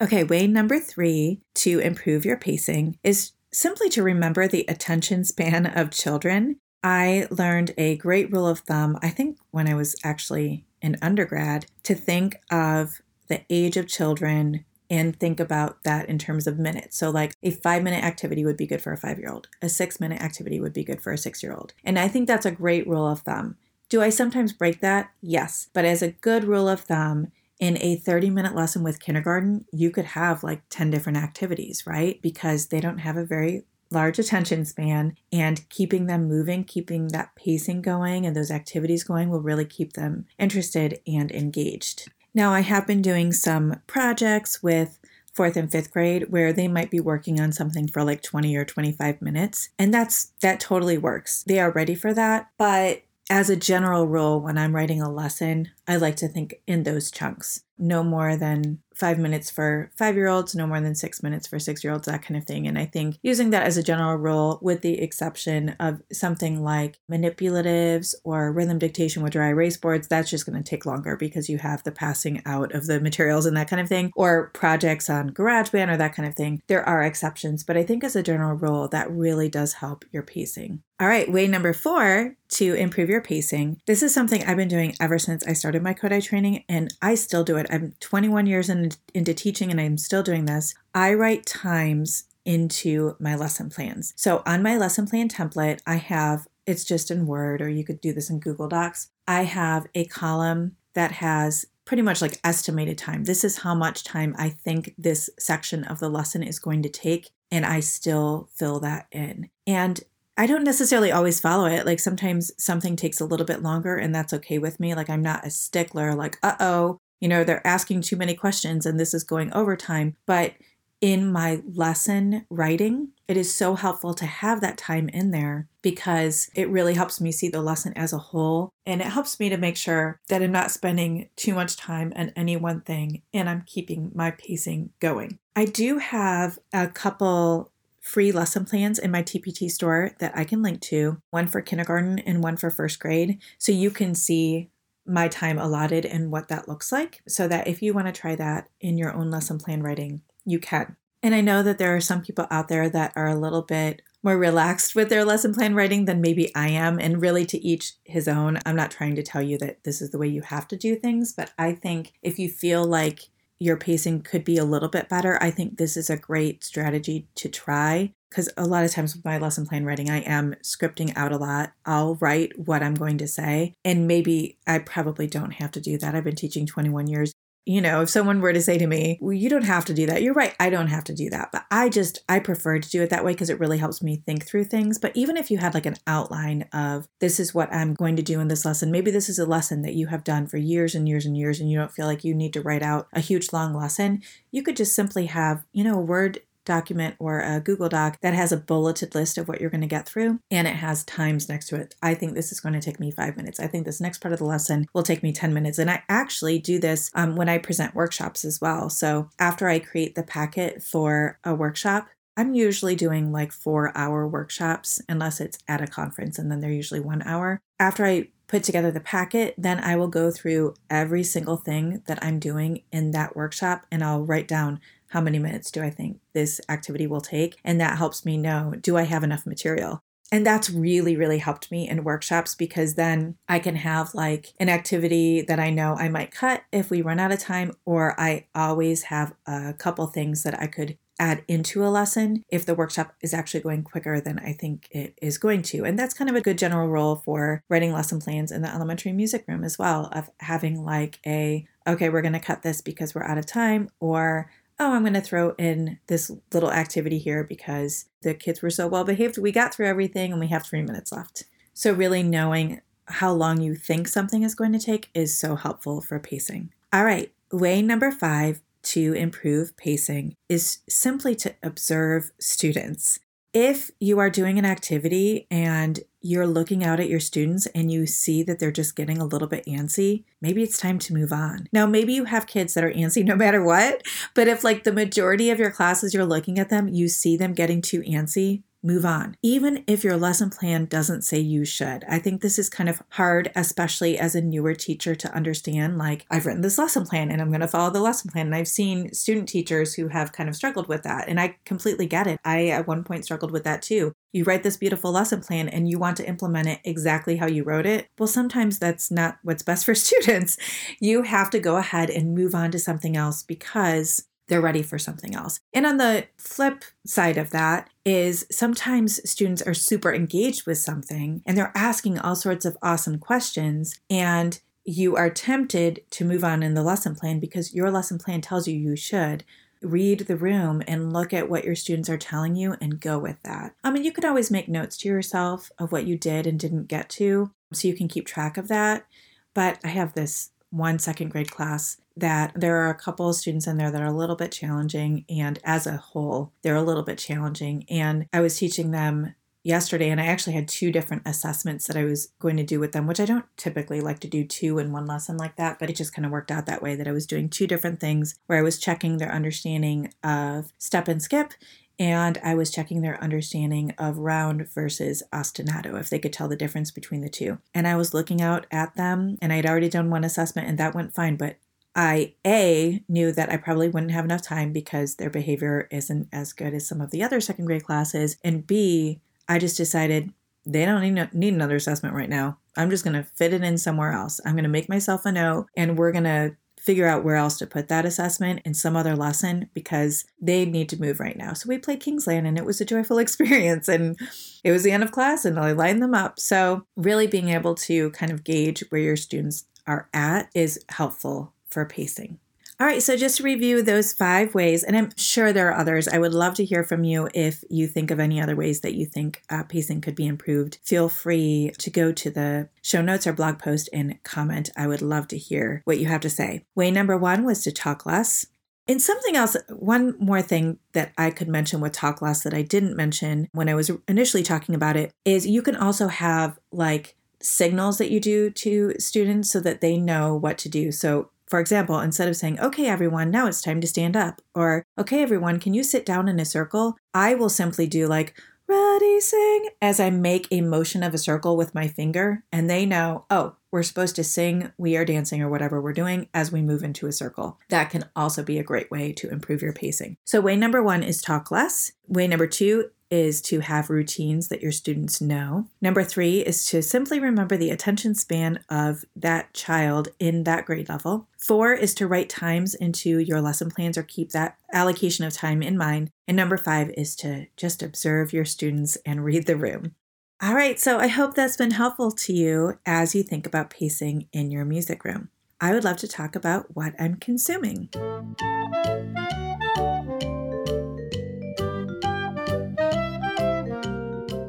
Okay, 0.00 0.24
way 0.24 0.46
number 0.46 0.78
three 0.78 1.40
to 1.54 1.78
improve 1.78 2.24
your 2.24 2.36
pacing 2.36 2.98
is 3.04 3.32
simply 3.52 3.88
to 3.90 4.02
remember 4.02 4.48
the 4.48 4.64
attention 4.68 5.24
span 5.24 5.66
of 5.66 5.90
children. 5.90 6.56
I 6.82 7.28
learned 7.30 7.74
a 7.78 7.96
great 7.96 8.32
rule 8.32 8.48
of 8.48 8.60
thumb, 8.60 8.98
I 9.02 9.10
think 9.10 9.38
when 9.50 9.68
I 9.68 9.74
was 9.74 9.94
actually 10.02 10.64
in 10.80 10.96
undergrad, 11.00 11.66
to 11.84 11.94
think 11.94 12.40
of 12.50 13.01
the 13.28 13.42
age 13.50 13.76
of 13.76 13.88
children 13.88 14.64
and 14.90 15.18
think 15.18 15.40
about 15.40 15.82
that 15.84 16.08
in 16.08 16.18
terms 16.18 16.46
of 16.46 16.58
minutes. 16.58 16.98
So, 16.98 17.10
like 17.10 17.34
a 17.42 17.50
five 17.50 17.82
minute 17.82 18.04
activity 18.04 18.44
would 18.44 18.56
be 18.56 18.66
good 18.66 18.82
for 18.82 18.92
a 18.92 18.96
five 18.98 19.18
year 19.18 19.30
old, 19.30 19.48
a 19.62 19.68
six 19.68 19.98
minute 19.98 20.20
activity 20.20 20.60
would 20.60 20.74
be 20.74 20.84
good 20.84 21.00
for 21.00 21.12
a 21.12 21.18
six 21.18 21.42
year 21.42 21.54
old. 21.54 21.72
And 21.82 21.98
I 21.98 22.08
think 22.08 22.26
that's 22.28 22.46
a 22.46 22.50
great 22.50 22.86
rule 22.86 23.06
of 23.06 23.20
thumb. 23.20 23.56
Do 23.88 24.02
I 24.02 24.10
sometimes 24.10 24.52
break 24.52 24.80
that? 24.80 25.10
Yes. 25.20 25.68
But 25.72 25.84
as 25.84 26.02
a 26.02 26.12
good 26.12 26.44
rule 26.44 26.68
of 26.68 26.80
thumb, 26.80 27.32
in 27.62 27.78
a 27.80 27.94
30 27.94 28.28
minute 28.30 28.56
lesson 28.56 28.82
with 28.82 29.00
kindergarten, 29.00 29.64
you 29.72 29.90
could 29.90 30.04
have 30.04 30.42
like 30.42 30.62
10 30.68 30.90
different 30.90 31.16
activities, 31.16 31.84
right? 31.86 32.20
Because 32.20 32.66
they 32.66 32.80
don't 32.80 32.98
have 32.98 33.16
a 33.16 33.24
very 33.24 33.62
large 33.92 34.18
attention 34.18 34.64
span 34.64 35.14
and 35.30 35.68
keeping 35.68 36.06
them 36.06 36.26
moving, 36.26 36.64
keeping 36.64 37.08
that 37.08 37.36
pacing 37.36 37.80
going 37.80 38.26
and 38.26 38.34
those 38.34 38.50
activities 38.50 39.04
going 39.04 39.28
will 39.28 39.40
really 39.40 39.64
keep 39.64 39.92
them 39.92 40.26
interested 40.38 41.00
and 41.06 41.30
engaged. 41.30 42.10
Now, 42.34 42.52
I 42.52 42.60
have 42.60 42.86
been 42.86 43.02
doing 43.02 43.32
some 43.32 43.80
projects 43.86 44.62
with 44.62 44.98
fourth 45.32 45.56
and 45.56 45.70
fifth 45.70 45.92
grade 45.92 46.30
where 46.30 46.52
they 46.52 46.68
might 46.68 46.90
be 46.90 47.00
working 47.00 47.40
on 47.40 47.52
something 47.52 47.88
for 47.88 48.04
like 48.04 48.22
20 48.22 48.54
or 48.56 48.64
25 48.64 49.22
minutes 49.22 49.70
and 49.78 49.92
that's 49.92 50.32
that 50.42 50.60
totally 50.60 50.98
works. 50.98 51.42
They 51.44 51.58
are 51.58 51.70
ready 51.70 51.94
for 51.94 52.12
that 52.12 52.50
but 52.58 53.02
as 53.30 53.48
a 53.48 53.56
general 53.56 54.06
rule 54.06 54.40
when 54.40 54.58
i'm 54.58 54.74
writing 54.74 55.00
a 55.00 55.10
lesson 55.10 55.70
i 55.86 55.96
like 55.96 56.16
to 56.16 56.28
think 56.28 56.60
in 56.66 56.82
those 56.82 57.10
chunks 57.10 57.62
no 57.82 58.04
more 58.04 58.36
than 58.36 58.78
five 58.94 59.18
minutes 59.18 59.50
for 59.50 59.90
five 59.96 60.14
year 60.14 60.28
olds, 60.28 60.54
no 60.54 60.66
more 60.66 60.80
than 60.80 60.94
six 60.94 61.22
minutes 61.22 61.46
for 61.46 61.58
six 61.58 61.82
year 61.82 61.92
olds, 61.92 62.06
that 62.06 62.22
kind 62.22 62.36
of 62.36 62.44
thing. 62.44 62.66
And 62.66 62.78
I 62.78 62.84
think 62.84 63.18
using 63.22 63.50
that 63.50 63.64
as 63.64 63.76
a 63.76 63.82
general 63.82 64.16
rule, 64.16 64.58
with 64.62 64.82
the 64.82 65.00
exception 65.00 65.70
of 65.80 66.02
something 66.12 66.62
like 66.62 66.98
manipulatives 67.10 68.14
or 68.24 68.52
rhythm 68.52 68.78
dictation 68.78 69.22
with 69.22 69.32
dry 69.32 69.48
erase 69.48 69.76
boards, 69.76 70.08
that's 70.08 70.30
just 70.30 70.46
going 70.46 70.62
to 70.62 70.68
take 70.68 70.86
longer 70.86 71.16
because 71.16 71.48
you 71.48 71.58
have 71.58 71.82
the 71.82 71.92
passing 71.92 72.42
out 72.46 72.72
of 72.74 72.86
the 72.86 73.00
materials 73.00 73.46
and 73.46 73.56
that 73.56 73.68
kind 73.68 73.80
of 73.80 73.88
thing, 73.88 74.12
or 74.14 74.50
projects 74.50 75.08
on 75.10 75.30
GarageBand 75.30 75.92
or 75.92 75.96
that 75.96 76.14
kind 76.14 76.28
of 76.28 76.34
thing. 76.34 76.62
There 76.68 76.86
are 76.86 77.02
exceptions, 77.02 77.64
but 77.64 77.76
I 77.76 77.82
think 77.82 78.04
as 78.04 78.16
a 78.16 78.22
general 78.22 78.56
rule, 78.56 78.88
that 78.88 79.10
really 79.10 79.48
does 79.48 79.74
help 79.74 80.04
your 80.12 80.22
pacing. 80.22 80.82
All 81.00 81.08
right, 81.08 81.30
way 81.30 81.48
number 81.48 81.72
four 81.72 82.36
to 82.50 82.74
improve 82.74 83.08
your 83.08 83.22
pacing. 83.22 83.80
This 83.86 84.04
is 84.04 84.14
something 84.14 84.44
I've 84.44 84.56
been 84.56 84.68
doing 84.68 84.94
ever 85.00 85.18
since 85.18 85.44
I 85.44 85.52
started 85.52 85.82
my 85.82 85.94
Kodály 85.94 86.22
training, 86.22 86.64
and 86.68 86.94
I 87.02 87.16
still 87.16 87.42
do 87.42 87.56
it. 87.56 87.66
I'm 87.72 87.94
21 88.00 88.46
years 88.46 88.68
in, 88.68 88.92
into 89.14 89.34
teaching, 89.34 89.70
and 89.70 89.80
I'm 89.80 89.98
still 89.98 90.22
doing 90.22 90.44
this. 90.44 90.74
I 90.94 91.14
write 91.14 91.46
times 91.46 92.24
into 92.44 93.16
my 93.18 93.34
lesson 93.34 93.70
plans. 93.70 94.12
So 94.16 94.42
on 94.46 94.62
my 94.62 94.76
lesson 94.76 95.06
plan 95.06 95.28
template, 95.28 95.80
I 95.86 95.96
have 95.96 96.46
it's 96.66 96.84
just 96.84 97.10
in 97.10 97.26
Word, 97.26 97.60
or 97.60 97.68
you 97.68 97.84
could 97.84 98.00
do 98.00 98.12
this 98.12 98.30
in 98.30 98.38
Google 98.38 98.68
Docs. 98.68 99.10
I 99.26 99.42
have 99.42 99.86
a 99.94 100.04
column 100.04 100.76
that 100.94 101.12
has 101.12 101.66
pretty 101.84 102.02
much 102.02 102.22
like 102.22 102.38
estimated 102.44 102.98
time. 102.98 103.24
This 103.24 103.42
is 103.42 103.58
how 103.58 103.74
much 103.74 104.04
time 104.04 104.34
I 104.38 104.50
think 104.50 104.94
this 104.96 105.28
section 105.38 105.82
of 105.84 105.98
the 105.98 106.08
lesson 106.08 106.42
is 106.42 106.60
going 106.60 106.82
to 106.82 106.88
take. 106.88 107.30
And 107.50 107.66
I 107.66 107.80
still 107.80 108.48
fill 108.54 108.78
that 108.80 109.06
in. 109.10 109.50
And 109.66 110.00
I 110.36 110.46
don't 110.46 110.64
necessarily 110.64 111.12
always 111.12 111.40
follow 111.40 111.66
it. 111.66 111.84
Like 111.84 112.00
sometimes 112.00 112.50
something 112.56 112.96
takes 112.96 113.20
a 113.20 113.26
little 113.26 113.44
bit 113.44 113.62
longer, 113.62 113.96
and 113.96 114.14
that's 114.14 114.32
okay 114.32 114.58
with 114.58 114.80
me. 114.80 114.94
Like 114.94 115.10
I'm 115.10 115.22
not 115.22 115.46
a 115.46 115.50
stickler, 115.50 116.14
like, 116.14 116.38
uh 116.42 116.56
oh, 116.58 117.00
you 117.22 117.28
know, 117.28 117.44
they're 117.44 117.64
asking 117.64 118.00
too 118.00 118.16
many 118.16 118.34
questions 118.34 118.84
and 118.84 118.98
this 118.98 119.14
is 119.14 119.22
going 119.22 119.52
overtime. 119.54 120.16
But 120.26 120.54
in 121.00 121.30
my 121.30 121.62
lesson 121.72 122.44
writing, 122.50 123.12
it 123.28 123.36
is 123.36 123.54
so 123.54 123.76
helpful 123.76 124.12
to 124.14 124.26
have 124.26 124.60
that 124.60 124.76
time 124.76 125.08
in 125.08 125.30
there 125.30 125.68
because 125.82 126.50
it 126.56 126.68
really 126.68 126.94
helps 126.94 127.20
me 127.20 127.30
see 127.30 127.48
the 127.48 127.62
lesson 127.62 127.92
as 127.94 128.12
a 128.12 128.18
whole. 128.18 128.70
And 128.84 129.00
it 129.00 129.06
helps 129.06 129.38
me 129.38 129.48
to 129.50 129.56
make 129.56 129.76
sure 129.76 130.20
that 130.28 130.42
I'm 130.42 130.50
not 130.50 130.72
spending 130.72 131.28
too 131.36 131.54
much 131.54 131.76
time 131.76 132.12
on 132.16 132.32
any 132.34 132.56
one 132.56 132.80
thing 132.80 133.22
and 133.32 133.48
I'm 133.48 133.62
keeping 133.66 134.10
my 134.14 134.32
pacing 134.32 134.90
going. 134.98 135.38
I 135.54 135.66
do 135.66 135.98
have 135.98 136.58
a 136.72 136.88
couple 136.88 137.70
free 138.00 138.32
lesson 138.32 138.64
plans 138.64 138.98
in 138.98 139.12
my 139.12 139.22
TPT 139.22 139.70
store 139.70 140.10
that 140.18 140.36
I 140.36 140.42
can 140.42 140.60
link 140.60 140.80
to 140.82 141.22
one 141.30 141.46
for 141.46 141.60
kindergarten 141.60 142.18
and 142.18 142.42
one 142.42 142.56
for 142.56 142.68
first 142.68 142.98
grade. 142.98 143.38
So 143.58 143.70
you 143.70 143.92
can 143.92 144.16
see 144.16 144.70
my 145.06 145.28
time 145.28 145.58
allotted 145.58 146.04
and 146.04 146.30
what 146.30 146.48
that 146.48 146.68
looks 146.68 146.92
like 146.92 147.22
so 147.26 147.48
that 147.48 147.66
if 147.66 147.82
you 147.82 147.92
want 147.92 148.06
to 148.06 148.12
try 148.12 148.36
that 148.36 148.68
in 148.80 148.98
your 148.98 149.12
own 149.12 149.30
lesson 149.30 149.58
plan 149.58 149.82
writing, 149.82 150.22
you 150.44 150.58
can. 150.58 150.96
And 151.22 151.34
I 151.34 151.40
know 151.40 151.62
that 151.62 151.78
there 151.78 151.94
are 151.94 152.00
some 152.00 152.22
people 152.22 152.46
out 152.50 152.68
there 152.68 152.88
that 152.88 153.12
are 153.14 153.28
a 153.28 153.38
little 153.38 153.62
bit 153.62 154.02
more 154.24 154.36
relaxed 154.38 154.94
with 154.94 155.08
their 155.08 155.24
lesson 155.24 155.54
plan 155.54 155.74
writing 155.74 156.04
than 156.04 156.20
maybe 156.20 156.54
I 156.54 156.68
am. 156.68 156.98
And 156.98 157.20
really, 157.20 157.44
to 157.46 157.64
each 157.64 157.94
his 158.04 158.28
own. 158.28 158.58
I'm 158.64 158.76
not 158.76 158.90
trying 158.90 159.14
to 159.16 159.22
tell 159.22 159.42
you 159.42 159.58
that 159.58 159.84
this 159.84 160.00
is 160.00 160.10
the 160.10 160.18
way 160.18 160.28
you 160.28 160.42
have 160.42 160.66
to 160.68 160.76
do 160.76 160.96
things, 160.96 161.32
but 161.32 161.52
I 161.58 161.72
think 161.72 162.12
if 162.22 162.38
you 162.38 162.48
feel 162.48 162.84
like 162.84 163.28
your 163.58 163.76
pacing 163.76 164.22
could 164.22 164.44
be 164.44 164.58
a 164.58 164.64
little 164.64 164.88
bit 164.88 165.08
better, 165.08 165.40
I 165.40 165.50
think 165.50 165.78
this 165.78 165.96
is 165.96 166.10
a 166.10 166.16
great 166.16 166.64
strategy 166.64 167.28
to 167.36 167.48
try. 167.48 168.12
Because 168.32 168.48
a 168.56 168.66
lot 168.66 168.84
of 168.84 168.90
times 168.90 169.14
with 169.14 169.24
my 169.24 169.38
lesson 169.38 169.66
plan 169.66 169.84
writing, 169.84 170.10
I 170.10 170.20
am 170.20 170.54
scripting 170.62 171.12
out 171.16 171.32
a 171.32 171.36
lot. 171.36 171.72
I'll 171.84 172.14
write 172.16 172.58
what 172.58 172.82
I'm 172.82 172.94
going 172.94 173.18
to 173.18 173.28
say. 173.28 173.74
And 173.84 174.08
maybe 174.08 174.58
I 174.66 174.78
probably 174.78 175.26
don't 175.26 175.52
have 175.52 175.70
to 175.72 175.80
do 175.80 175.98
that. 175.98 176.14
I've 176.14 176.24
been 176.24 176.34
teaching 176.34 176.66
21 176.66 177.06
years 177.06 177.32
you 177.64 177.80
know, 177.80 178.02
if 178.02 178.10
someone 178.10 178.40
were 178.40 178.52
to 178.52 178.60
say 178.60 178.76
to 178.76 178.86
me, 178.86 179.18
well, 179.20 179.32
you 179.32 179.48
don't 179.48 179.64
have 179.64 179.84
to 179.84 179.94
do 179.94 180.06
that, 180.06 180.22
you're 180.22 180.34
right, 180.34 180.54
I 180.58 180.68
don't 180.68 180.88
have 180.88 181.04
to 181.04 181.14
do 181.14 181.30
that. 181.30 181.50
But 181.52 181.64
I 181.70 181.88
just, 181.88 182.18
I 182.28 182.40
prefer 182.40 182.78
to 182.80 182.90
do 182.90 183.02
it 183.02 183.10
that 183.10 183.24
way 183.24 183.32
because 183.32 183.50
it 183.50 183.60
really 183.60 183.78
helps 183.78 184.02
me 184.02 184.16
think 184.26 184.44
through 184.44 184.64
things. 184.64 184.98
But 184.98 185.16
even 185.16 185.36
if 185.36 185.50
you 185.50 185.58
had 185.58 185.74
like 185.74 185.86
an 185.86 185.96
outline 186.06 186.68
of 186.72 187.06
this 187.20 187.38
is 187.38 187.54
what 187.54 187.72
I'm 187.72 187.94
going 187.94 188.16
to 188.16 188.22
do 188.22 188.40
in 188.40 188.48
this 188.48 188.64
lesson, 188.64 188.90
maybe 188.90 189.12
this 189.12 189.28
is 189.28 189.38
a 189.38 189.46
lesson 189.46 189.82
that 189.82 189.94
you 189.94 190.08
have 190.08 190.24
done 190.24 190.46
for 190.46 190.56
years 190.56 190.94
and 190.94 191.08
years 191.08 191.24
and 191.24 191.36
years, 191.36 191.60
and 191.60 191.70
you 191.70 191.78
don't 191.78 191.92
feel 191.92 192.06
like 192.06 192.24
you 192.24 192.34
need 192.34 192.52
to 192.54 192.62
write 192.62 192.82
out 192.82 193.06
a 193.12 193.20
huge 193.20 193.52
long 193.52 193.74
lesson, 193.74 194.22
you 194.50 194.62
could 194.62 194.76
just 194.76 194.94
simply 194.94 195.26
have, 195.26 195.64
you 195.72 195.84
know, 195.84 195.98
a 195.98 196.02
word 196.02 196.40
document 196.64 197.16
or 197.18 197.40
a 197.40 197.60
Google 197.60 197.88
Doc 197.88 198.18
that 198.22 198.34
has 198.34 198.52
a 198.52 198.56
bulleted 198.56 199.14
list 199.14 199.38
of 199.38 199.48
what 199.48 199.60
you're 199.60 199.70
going 199.70 199.80
to 199.80 199.86
get 199.86 200.08
through 200.08 200.40
and 200.50 200.66
it 200.66 200.76
has 200.76 201.04
times 201.04 201.48
next 201.48 201.68
to 201.68 201.76
it. 201.76 201.94
I 202.02 202.14
think 202.14 202.34
this 202.34 202.52
is 202.52 202.60
going 202.60 202.74
to 202.74 202.80
take 202.80 203.00
me 203.00 203.10
five 203.10 203.36
minutes. 203.36 203.60
I 203.60 203.66
think 203.66 203.84
this 203.84 204.00
next 204.00 204.18
part 204.18 204.32
of 204.32 204.38
the 204.38 204.44
lesson 204.44 204.86
will 204.94 205.02
take 205.02 205.22
me 205.22 205.32
10 205.32 205.52
minutes. 205.52 205.78
And 205.78 205.90
I 205.90 206.02
actually 206.08 206.58
do 206.58 206.78
this 206.78 207.10
um, 207.14 207.36
when 207.36 207.48
I 207.48 207.58
present 207.58 207.94
workshops 207.94 208.44
as 208.44 208.60
well. 208.60 208.88
So 208.88 209.28
after 209.38 209.68
I 209.68 209.78
create 209.78 210.14
the 210.14 210.22
packet 210.22 210.82
for 210.82 211.38
a 211.44 211.54
workshop, 211.54 212.08
I'm 212.36 212.54
usually 212.54 212.96
doing 212.96 213.30
like 213.30 213.52
four 213.52 213.96
hour 213.96 214.26
workshops 214.26 215.00
unless 215.08 215.40
it's 215.40 215.58
at 215.68 215.82
a 215.82 215.86
conference, 215.86 216.38
and 216.38 216.50
then 216.50 216.60
they're 216.60 216.70
usually 216.70 217.00
one 217.00 217.22
hour. 217.22 217.60
After 217.78 218.06
I 218.06 218.28
put 218.52 218.62
together 218.62 218.90
the 218.90 219.00
packet, 219.00 219.54
then 219.56 219.78
I 219.82 219.96
will 219.96 220.08
go 220.08 220.30
through 220.30 220.74
every 220.90 221.24
single 221.24 221.56
thing 221.56 222.02
that 222.06 222.22
I'm 222.22 222.38
doing 222.38 222.82
in 222.92 223.10
that 223.12 223.34
workshop 223.34 223.86
and 223.90 224.04
I'll 224.04 224.24
write 224.24 224.46
down 224.46 224.78
how 225.12 225.20
many 225.20 225.38
minutes 225.38 225.70
do 225.70 225.82
I 225.82 225.90
think 225.90 226.20
this 226.32 226.58
activity 226.70 227.06
will 227.06 227.20
take? 227.20 227.58
And 227.64 227.78
that 227.80 227.98
helps 227.98 228.24
me 228.24 228.38
know 228.38 228.72
do 228.80 228.96
I 228.96 229.02
have 229.02 229.22
enough 229.22 229.44
material? 229.44 230.02
And 230.32 230.46
that's 230.46 230.70
really, 230.70 231.14
really 231.14 231.36
helped 231.36 231.70
me 231.70 231.86
in 231.86 232.04
workshops 232.04 232.54
because 232.54 232.94
then 232.94 233.36
I 233.46 233.58
can 233.58 233.76
have 233.76 234.14
like 234.14 234.54
an 234.58 234.70
activity 234.70 235.42
that 235.42 235.60
I 235.60 235.68
know 235.68 235.94
I 235.98 236.08
might 236.08 236.30
cut 236.30 236.62
if 236.72 236.88
we 236.88 237.02
run 237.02 237.20
out 237.20 237.30
of 237.30 237.38
time, 237.38 237.72
or 237.84 238.18
I 238.18 238.46
always 238.54 239.02
have 239.04 239.34
a 239.46 239.74
couple 239.74 240.06
things 240.06 240.44
that 240.44 240.58
I 240.58 240.66
could 240.66 240.96
add 241.18 241.44
into 241.46 241.84
a 241.84 241.92
lesson 241.92 242.42
if 242.48 242.64
the 242.64 242.74
workshop 242.74 243.12
is 243.20 243.34
actually 243.34 243.60
going 243.60 243.82
quicker 243.82 244.18
than 244.18 244.38
I 244.38 244.54
think 244.54 244.88
it 244.90 245.18
is 245.20 245.36
going 245.36 245.60
to. 245.64 245.84
And 245.84 245.98
that's 245.98 246.14
kind 246.14 246.30
of 246.30 246.36
a 246.36 246.40
good 246.40 246.56
general 246.56 246.88
rule 246.88 247.16
for 247.16 247.62
writing 247.68 247.92
lesson 247.92 248.18
plans 248.18 248.50
in 248.50 248.62
the 248.62 248.74
elementary 248.74 249.12
music 249.12 249.44
room 249.46 249.62
as 249.62 249.78
well, 249.78 250.08
of 250.12 250.30
having 250.40 250.82
like 250.82 251.20
a, 251.26 251.66
okay, 251.86 252.08
we're 252.08 252.22
going 252.22 252.32
to 252.32 252.40
cut 252.40 252.62
this 252.62 252.80
because 252.80 253.14
we're 253.14 253.24
out 253.24 253.36
of 253.36 253.44
time, 253.44 253.90
or 254.00 254.50
oh, 254.78 254.92
I'm 254.92 255.02
going 255.02 255.14
to 255.14 255.20
throw 255.20 255.54
in 255.58 255.98
this 256.06 256.30
little 256.52 256.72
activity 256.72 257.18
here 257.18 257.44
because 257.44 258.06
the 258.22 258.34
kids 258.34 258.62
were 258.62 258.70
so 258.70 258.88
well 258.88 259.04
behaved. 259.04 259.38
We 259.38 259.52
got 259.52 259.74
through 259.74 259.86
everything 259.86 260.32
and 260.32 260.40
we 260.40 260.48
have 260.48 260.64
three 260.64 260.82
minutes 260.82 261.12
left. 261.12 261.44
So, 261.74 261.92
really 261.92 262.22
knowing 262.22 262.80
how 263.06 263.32
long 263.32 263.60
you 263.60 263.74
think 263.74 264.08
something 264.08 264.42
is 264.42 264.54
going 264.54 264.72
to 264.72 264.78
take 264.78 265.10
is 265.14 265.36
so 265.36 265.56
helpful 265.56 266.00
for 266.00 266.18
pacing. 266.18 266.72
All 266.92 267.04
right, 267.04 267.32
way 267.50 267.82
number 267.82 268.10
five 268.10 268.60
to 268.82 269.12
improve 269.14 269.76
pacing 269.76 270.34
is 270.48 270.78
simply 270.88 271.34
to 271.36 271.54
observe 271.62 272.32
students. 272.38 273.20
If 273.54 273.90
you 274.00 274.18
are 274.18 274.30
doing 274.30 274.58
an 274.58 274.64
activity 274.64 275.46
and 275.50 276.00
you're 276.22 276.46
looking 276.46 276.82
out 276.82 277.00
at 277.00 277.10
your 277.10 277.20
students 277.20 277.66
and 277.74 277.92
you 277.92 278.06
see 278.06 278.42
that 278.44 278.58
they're 278.58 278.70
just 278.70 278.96
getting 278.96 279.18
a 279.18 279.26
little 279.26 279.48
bit 279.48 279.66
antsy, 279.66 280.24
maybe 280.40 280.62
it's 280.62 280.78
time 280.78 280.98
to 281.00 281.12
move 281.12 281.32
on. 281.32 281.68
Now, 281.70 281.84
maybe 281.84 282.14
you 282.14 282.24
have 282.24 282.46
kids 282.46 282.72
that 282.72 282.84
are 282.84 282.92
antsy 282.92 283.22
no 283.22 283.36
matter 283.36 283.62
what, 283.62 284.02
but 284.34 284.48
if 284.48 284.64
like 284.64 284.84
the 284.84 284.92
majority 284.92 285.50
of 285.50 285.58
your 285.58 285.70
classes 285.70 286.14
you're 286.14 286.24
looking 286.24 286.58
at 286.58 286.70
them, 286.70 286.88
you 286.88 287.08
see 287.08 287.36
them 287.36 287.52
getting 287.52 287.82
too 287.82 288.00
antsy, 288.02 288.62
move 288.82 289.04
on. 289.04 289.36
Even 289.42 289.84
if 289.86 290.04
your 290.04 290.16
lesson 290.16 290.50
plan 290.50 290.86
doesn't 290.86 291.22
say 291.22 291.38
you 291.38 291.64
should. 291.64 292.04
I 292.08 292.18
think 292.18 292.40
this 292.40 292.58
is 292.58 292.68
kind 292.68 292.88
of 292.88 293.02
hard, 293.10 293.50
especially 293.54 294.18
as 294.18 294.34
a 294.34 294.40
newer 294.40 294.74
teacher, 294.74 295.14
to 295.14 295.34
understand. 295.34 295.98
Like, 295.98 296.26
I've 296.30 296.46
written 296.46 296.62
this 296.62 296.78
lesson 296.78 297.06
plan 297.06 297.30
and 297.30 297.40
I'm 297.40 297.48
going 297.50 297.60
to 297.60 297.68
follow 297.68 297.90
the 297.90 298.00
lesson 298.00 298.30
plan. 298.30 298.46
And 298.46 298.54
I've 298.54 298.68
seen 298.68 299.12
student 299.12 299.48
teachers 299.48 299.94
who 299.94 300.08
have 300.08 300.32
kind 300.32 300.48
of 300.48 300.56
struggled 300.56 300.88
with 300.88 301.02
that. 301.04 301.28
And 301.28 301.40
I 301.40 301.56
completely 301.64 302.06
get 302.06 302.26
it. 302.26 302.40
I, 302.44 302.68
at 302.68 302.86
one 302.86 303.04
point, 303.04 303.24
struggled 303.24 303.52
with 303.52 303.64
that 303.64 303.82
too. 303.82 304.12
You 304.32 304.44
write 304.44 304.62
this 304.62 304.78
beautiful 304.78 305.12
lesson 305.12 305.42
plan 305.42 305.68
and 305.68 305.88
you 305.88 305.98
want 305.98 306.16
to 306.16 306.26
implement 306.26 306.66
it 306.66 306.80
exactly 306.84 307.36
how 307.36 307.46
you 307.46 307.64
wrote 307.64 307.86
it. 307.86 308.08
Well, 308.18 308.26
sometimes 308.26 308.78
that's 308.78 309.10
not 309.10 309.38
what's 309.42 309.62
best 309.62 309.84
for 309.84 309.94
students. 309.94 310.56
You 311.00 311.22
have 311.22 311.50
to 311.50 311.60
go 311.60 311.76
ahead 311.76 312.10
and 312.10 312.34
move 312.34 312.54
on 312.54 312.70
to 312.70 312.78
something 312.78 313.16
else 313.16 313.42
because 313.42 314.26
they're 314.52 314.60
ready 314.60 314.82
for 314.82 314.98
something 314.98 315.34
else. 315.34 315.60
And 315.72 315.86
on 315.86 315.96
the 315.96 316.26
flip 316.36 316.84
side 317.06 317.38
of 317.38 317.52
that 317.52 317.88
is 318.04 318.46
sometimes 318.50 319.18
students 319.28 319.62
are 319.62 319.72
super 319.72 320.12
engaged 320.12 320.66
with 320.66 320.76
something 320.76 321.40
and 321.46 321.56
they're 321.56 321.72
asking 321.74 322.18
all 322.18 322.36
sorts 322.36 322.66
of 322.66 322.76
awesome 322.82 323.18
questions 323.18 323.98
and 324.10 324.60
you 324.84 325.16
are 325.16 325.30
tempted 325.30 326.02
to 326.10 326.26
move 326.26 326.44
on 326.44 326.62
in 326.62 326.74
the 326.74 326.82
lesson 326.82 327.14
plan 327.14 327.40
because 327.40 327.72
your 327.72 327.90
lesson 327.90 328.18
plan 328.18 328.42
tells 328.42 328.68
you 328.68 328.76
you 328.76 328.94
should 328.94 329.42
read 329.80 330.20
the 330.20 330.36
room 330.36 330.82
and 330.86 331.14
look 331.14 331.32
at 331.32 331.48
what 331.48 331.64
your 331.64 331.74
students 331.74 332.10
are 332.10 332.18
telling 332.18 332.54
you 332.54 332.76
and 332.78 333.00
go 333.00 333.18
with 333.18 333.42
that. 333.44 333.74
I 333.82 333.90
mean, 333.90 334.04
you 334.04 334.12
could 334.12 334.26
always 334.26 334.50
make 334.50 334.68
notes 334.68 334.98
to 334.98 335.08
yourself 335.08 335.72
of 335.78 335.92
what 335.92 336.06
you 336.06 336.18
did 336.18 336.46
and 336.46 336.60
didn't 336.60 336.88
get 336.88 337.08
to 337.10 337.52
so 337.72 337.88
you 337.88 337.94
can 337.94 338.06
keep 338.06 338.26
track 338.26 338.58
of 338.58 338.68
that. 338.68 339.06
But 339.54 339.78
I 339.82 339.88
have 339.88 340.12
this 340.12 340.50
one 340.68 340.98
second 340.98 341.30
grade 341.30 341.50
class 341.50 341.96
that 342.16 342.52
there 342.54 342.76
are 342.78 342.90
a 342.90 342.94
couple 342.94 343.28
of 343.28 343.36
students 343.36 343.66
in 343.66 343.76
there 343.76 343.90
that 343.90 344.02
are 344.02 344.06
a 344.06 344.12
little 344.12 344.36
bit 344.36 344.52
challenging 344.52 345.24
and 345.28 345.58
as 345.64 345.86
a 345.86 345.96
whole 345.96 346.52
they're 346.62 346.76
a 346.76 346.82
little 346.82 347.02
bit 347.02 347.18
challenging 347.18 347.84
and 347.88 348.26
i 348.32 348.40
was 348.40 348.58
teaching 348.58 348.90
them 348.90 349.34
yesterday 349.64 350.10
and 350.10 350.20
i 350.20 350.26
actually 350.26 350.52
had 350.52 350.68
two 350.68 350.90
different 350.90 351.22
assessments 351.24 351.86
that 351.86 351.96
i 351.96 352.04
was 352.04 352.32
going 352.38 352.56
to 352.56 352.64
do 352.64 352.80
with 352.80 352.92
them 352.92 353.06
which 353.06 353.20
i 353.20 353.24
don't 353.24 353.44
typically 353.56 354.00
like 354.00 354.18
to 354.18 354.28
do 354.28 354.44
two 354.44 354.78
in 354.78 354.92
one 354.92 355.06
lesson 355.06 355.36
like 355.36 355.56
that 355.56 355.78
but 355.78 355.88
it 355.88 355.96
just 355.96 356.14
kind 356.14 356.26
of 356.26 356.32
worked 356.32 356.50
out 356.50 356.66
that 356.66 356.82
way 356.82 356.94
that 356.94 357.08
i 357.08 357.12
was 357.12 357.26
doing 357.26 357.48
two 357.48 357.66
different 357.66 358.00
things 358.00 358.38
where 358.46 358.58
i 358.58 358.62
was 358.62 358.78
checking 358.78 359.18
their 359.18 359.32
understanding 359.32 360.12
of 360.22 360.72
step 360.78 361.08
and 361.08 361.22
skip 361.22 361.52
and 361.98 362.38
I 362.42 362.54
was 362.54 362.70
checking 362.70 363.02
their 363.02 363.22
understanding 363.22 363.94
of 363.98 364.18
round 364.18 364.68
versus 364.68 365.22
ostinato, 365.32 366.00
if 366.00 366.10
they 366.10 366.18
could 366.18 366.32
tell 366.32 366.48
the 366.48 366.56
difference 366.56 366.90
between 366.90 367.20
the 367.20 367.28
two. 367.28 367.58
And 367.74 367.86
I 367.86 367.96
was 367.96 368.12
looking 368.14 368.40
out 368.40 368.66
at 368.70 368.96
them, 368.96 369.36
and 369.40 369.52
I 369.52 369.56
had 369.56 369.66
already 369.66 369.88
done 369.88 370.10
one 370.10 370.24
assessment, 370.24 370.68
and 370.68 370.78
that 370.78 370.94
went 370.94 371.14
fine. 371.14 371.36
But 371.36 371.58
I, 371.94 372.34
A, 372.46 373.02
knew 373.08 373.32
that 373.32 373.50
I 373.50 373.56
probably 373.56 373.88
wouldn't 373.88 374.12
have 374.12 374.24
enough 374.24 374.42
time 374.42 374.72
because 374.72 375.16
their 375.16 375.30
behavior 375.30 375.88
isn't 375.90 376.28
as 376.32 376.52
good 376.52 376.74
as 376.74 376.86
some 376.86 377.00
of 377.00 377.10
the 377.10 377.22
other 377.22 377.40
second 377.40 377.66
grade 377.66 377.84
classes. 377.84 378.36
And 378.42 378.66
B, 378.66 379.20
I 379.48 379.58
just 379.58 379.76
decided 379.76 380.32
they 380.64 380.84
don't 380.84 381.02
need, 381.02 381.34
need 381.34 381.54
another 381.54 381.76
assessment 381.76 382.14
right 382.14 382.30
now. 382.30 382.58
I'm 382.76 382.90
just 382.90 383.04
going 383.04 383.16
to 383.16 383.28
fit 383.34 383.52
it 383.52 383.62
in 383.62 383.76
somewhere 383.76 384.12
else. 384.12 384.40
I'm 384.44 384.54
going 384.54 384.64
to 384.64 384.70
make 384.70 384.88
myself 384.88 385.26
a 385.26 385.32
note, 385.32 385.66
and 385.76 385.98
we're 385.98 386.12
going 386.12 386.24
to 386.24 386.56
figure 386.82 387.06
out 387.06 387.22
where 387.22 387.36
else 387.36 387.58
to 387.58 387.66
put 387.66 387.86
that 387.86 388.04
assessment 388.04 388.60
in 388.64 388.74
some 388.74 388.96
other 388.96 389.14
lesson 389.14 389.70
because 389.72 390.24
they 390.40 390.64
need 390.64 390.88
to 390.88 391.00
move 391.00 391.20
right 391.20 391.36
now. 391.36 391.52
So 391.52 391.68
we 391.68 391.78
played 391.78 392.00
Kingsland 392.00 392.44
and 392.44 392.58
it 392.58 392.64
was 392.64 392.80
a 392.80 392.84
joyful 392.84 393.18
experience 393.20 393.86
and 393.86 394.18
it 394.64 394.72
was 394.72 394.82
the 394.82 394.90
end 394.90 395.04
of 395.04 395.12
class 395.12 395.44
and 395.44 395.60
I 395.60 395.70
lined 395.72 396.02
them 396.02 396.12
up. 396.12 396.40
So 396.40 396.84
really 396.96 397.28
being 397.28 397.50
able 397.50 397.76
to 397.76 398.10
kind 398.10 398.32
of 398.32 398.42
gauge 398.42 398.82
where 398.88 399.00
your 399.00 399.16
students 399.16 399.66
are 399.86 400.08
at 400.12 400.48
is 400.56 400.84
helpful 400.88 401.52
for 401.72 401.84
pacing. 401.84 402.38
All 402.80 402.86
right, 402.88 403.02
so 403.02 403.16
just 403.16 403.38
review 403.38 403.80
those 403.82 404.12
five 404.12 404.56
ways, 404.56 404.82
and 404.82 404.96
I'm 404.96 405.16
sure 405.16 405.52
there 405.52 405.68
are 405.68 405.78
others. 405.78 406.08
I 406.08 406.18
would 406.18 406.34
love 406.34 406.54
to 406.54 406.64
hear 406.64 406.82
from 406.82 407.04
you 407.04 407.28
if 407.32 407.62
you 407.70 407.86
think 407.86 408.10
of 408.10 408.18
any 408.18 408.40
other 408.40 408.56
ways 408.56 408.80
that 408.80 408.94
you 408.94 409.06
think 409.06 409.42
uh, 409.48 409.62
pacing 409.62 410.00
could 410.00 410.16
be 410.16 410.26
improved. 410.26 410.78
Feel 410.82 411.08
free 411.08 411.70
to 411.78 411.90
go 411.90 412.10
to 412.10 412.30
the 412.30 412.70
show 412.82 413.00
notes 413.00 413.24
or 413.24 413.34
blog 413.34 413.60
post 413.60 413.88
and 413.92 414.20
comment. 414.24 414.70
I 414.76 414.88
would 414.88 415.00
love 415.00 415.28
to 415.28 415.38
hear 415.38 415.82
what 415.84 415.98
you 415.98 416.06
have 416.06 416.22
to 416.22 416.30
say. 416.30 416.64
Way 416.74 416.90
number 416.90 417.16
one 417.16 417.44
was 417.44 417.62
to 417.62 417.70
talk 417.70 418.04
less. 418.04 418.46
And 418.88 419.00
something 419.00 419.36
else, 419.36 419.56
one 419.68 420.16
more 420.18 420.42
thing 420.42 420.78
that 420.92 421.12
I 421.16 421.30
could 421.30 421.46
mention 421.46 421.80
with 421.80 421.92
talk 421.92 422.20
less 422.20 422.42
that 422.42 422.54
I 422.54 422.62
didn't 422.62 422.96
mention 422.96 423.48
when 423.52 423.68
I 423.68 423.76
was 423.76 423.92
initially 424.08 424.42
talking 424.42 424.74
about 424.74 424.96
it 424.96 425.12
is 425.24 425.46
you 425.46 425.62
can 425.62 425.76
also 425.76 426.08
have 426.08 426.58
like 426.72 427.14
signals 427.40 427.98
that 427.98 428.10
you 428.10 428.18
do 428.18 428.50
to 428.50 428.94
students 428.98 429.50
so 429.50 429.60
that 429.60 429.80
they 429.80 429.98
know 429.98 430.34
what 430.34 430.58
to 430.58 430.68
do. 430.68 430.90
So 430.90 431.30
for 431.52 431.60
example, 431.60 432.00
instead 432.00 432.28
of 432.28 432.36
saying, 432.36 432.58
okay, 432.60 432.86
everyone, 432.86 433.30
now 433.30 433.46
it's 433.46 433.60
time 433.60 433.82
to 433.82 433.86
stand 433.86 434.16
up, 434.16 434.40
or 434.54 434.86
okay, 434.98 435.22
everyone, 435.22 435.60
can 435.60 435.74
you 435.74 435.82
sit 435.82 436.06
down 436.06 436.26
in 436.26 436.40
a 436.40 436.46
circle? 436.46 436.96
I 437.12 437.34
will 437.34 437.50
simply 437.50 437.86
do 437.86 438.06
like, 438.06 438.40
ready, 438.66 439.20
sing, 439.20 439.68
as 439.82 440.00
I 440.00 440.08
make 440.08 440.48
a 440.50 440.62
motion 440.62 441.02
of 441.02 441.12
a 441.12 441.18
circle 441.18 441.54
with 441.58 441.74
my 441.74 441.88
finger, 441.88 442.42
and 442.50 442.70
they 442.70 442.86
know, 442.86 443.26
oh, 443.28 443.56
we're 443.70 443.82
supposed 443.82 444.16
to 444.16 444.24
sing, 444.24 444.72
we 444.78 444.96
are 444.96 445.04
dancing, 445.04 445.42
or 445.42 445.50
whatever 445.50 445.78
we're 445.78 445.92
doing 445.92 446.30
as 446.32 446.50
we 446.50 446.62
move 446.62 446.82
into 446.82 447.06
a 447.06 447.12
circle. 447.12 447.58
That 447.68 447.90
can 447.90 448.08
also 448.16 448.42
be 448.42 448.58
a 448.58 448.64
great 448.64 448.90
way 448.90 449.12
to 449.12 449.28
improve 449.28 449.60
your 449.60 449.74
pacing. 449.74 450.16
So, 450.24 450.40
way 450.40 450.56
number 450.56 450.82
one 450.82 451.02
is 451.02 451.20
talk 451.20 451.50
less. 451.50 451.92
Way 452.08 452.28
number 452.28 452.46
two 452.46 452.92
is 453.12 453.42
to 453.42 453.60
have 453.60 453.90
routines 453.90 454.48
that 454.48 454.62
your 454.62 454.72
students 454.72 455.20
know. 455.20 455.68
Number 455.82 456.02
three 456.02 456.40
is 456.40 456.64
to 456.68 456.82
simply 456.82 457.20
remember 457.20 457.58
the 457.58 457.68
attention 457.68 458.14
span 458.14 458.64
of 458.70 459.04
that 459.14 459.52
child 459.52 460.08
in 460.18 460.44
that 460.44 460.64
grade 460.64 460.88
level. 460.88 461.28
Four 461.38 461.74
is 461.74 461.94
to 461.96 462.06
write 462.06 462.30
times 462.30 462.74
into 462.74 463.18
your 463.18 463.42
lesson 463.42 463.70
plans 463.70 463.98
or 463.98 464.02
keep 464.02 464.30
that 464.30 464.56
allocation 464.72 465.26
of 465.26 465.34
time 465.34 465.62
in 465.62 465.76
mind. 465.76 466.10
And 466.26 466.36
number 466.36 466.56
five 466.56 466.90
is 466.96 467.14
to 467.16 467.48
just 467.54 467.82
observe 467.82 468.32
your 468.32 468.46
students 468.46 468.96
and 469.04 469.22
read 469.22 469.46
the 469.46 469.56
room. 469.56 469.94
All 470.42 470.54
right, 470.54 470.80
so 470.80 470.98
I 470.98 471.08
hope 471.08 471.34
that's 471.34 471.58
been 471.58 471.72
helpful 471.72 472.10
to 472.12 472.32
you 472.32 472.78
as 472.86 473.14
you 473.14 473.22
think 473.22 473.46
about 473.46 473.68
pacing 473.68 474.26
in 474.32 474.50
your 474.50 474.64
music 474.64 475.04
room. 475.04 475.28
I 475.60 475.74
would 475.74 475.84
love 475.84 475.98
to 475.98 476.08
talk 476.08 476.34
about 476.34 476.74
what 476.74 476.94
I'm 476.98 477.16
consuming. 477.16 477.90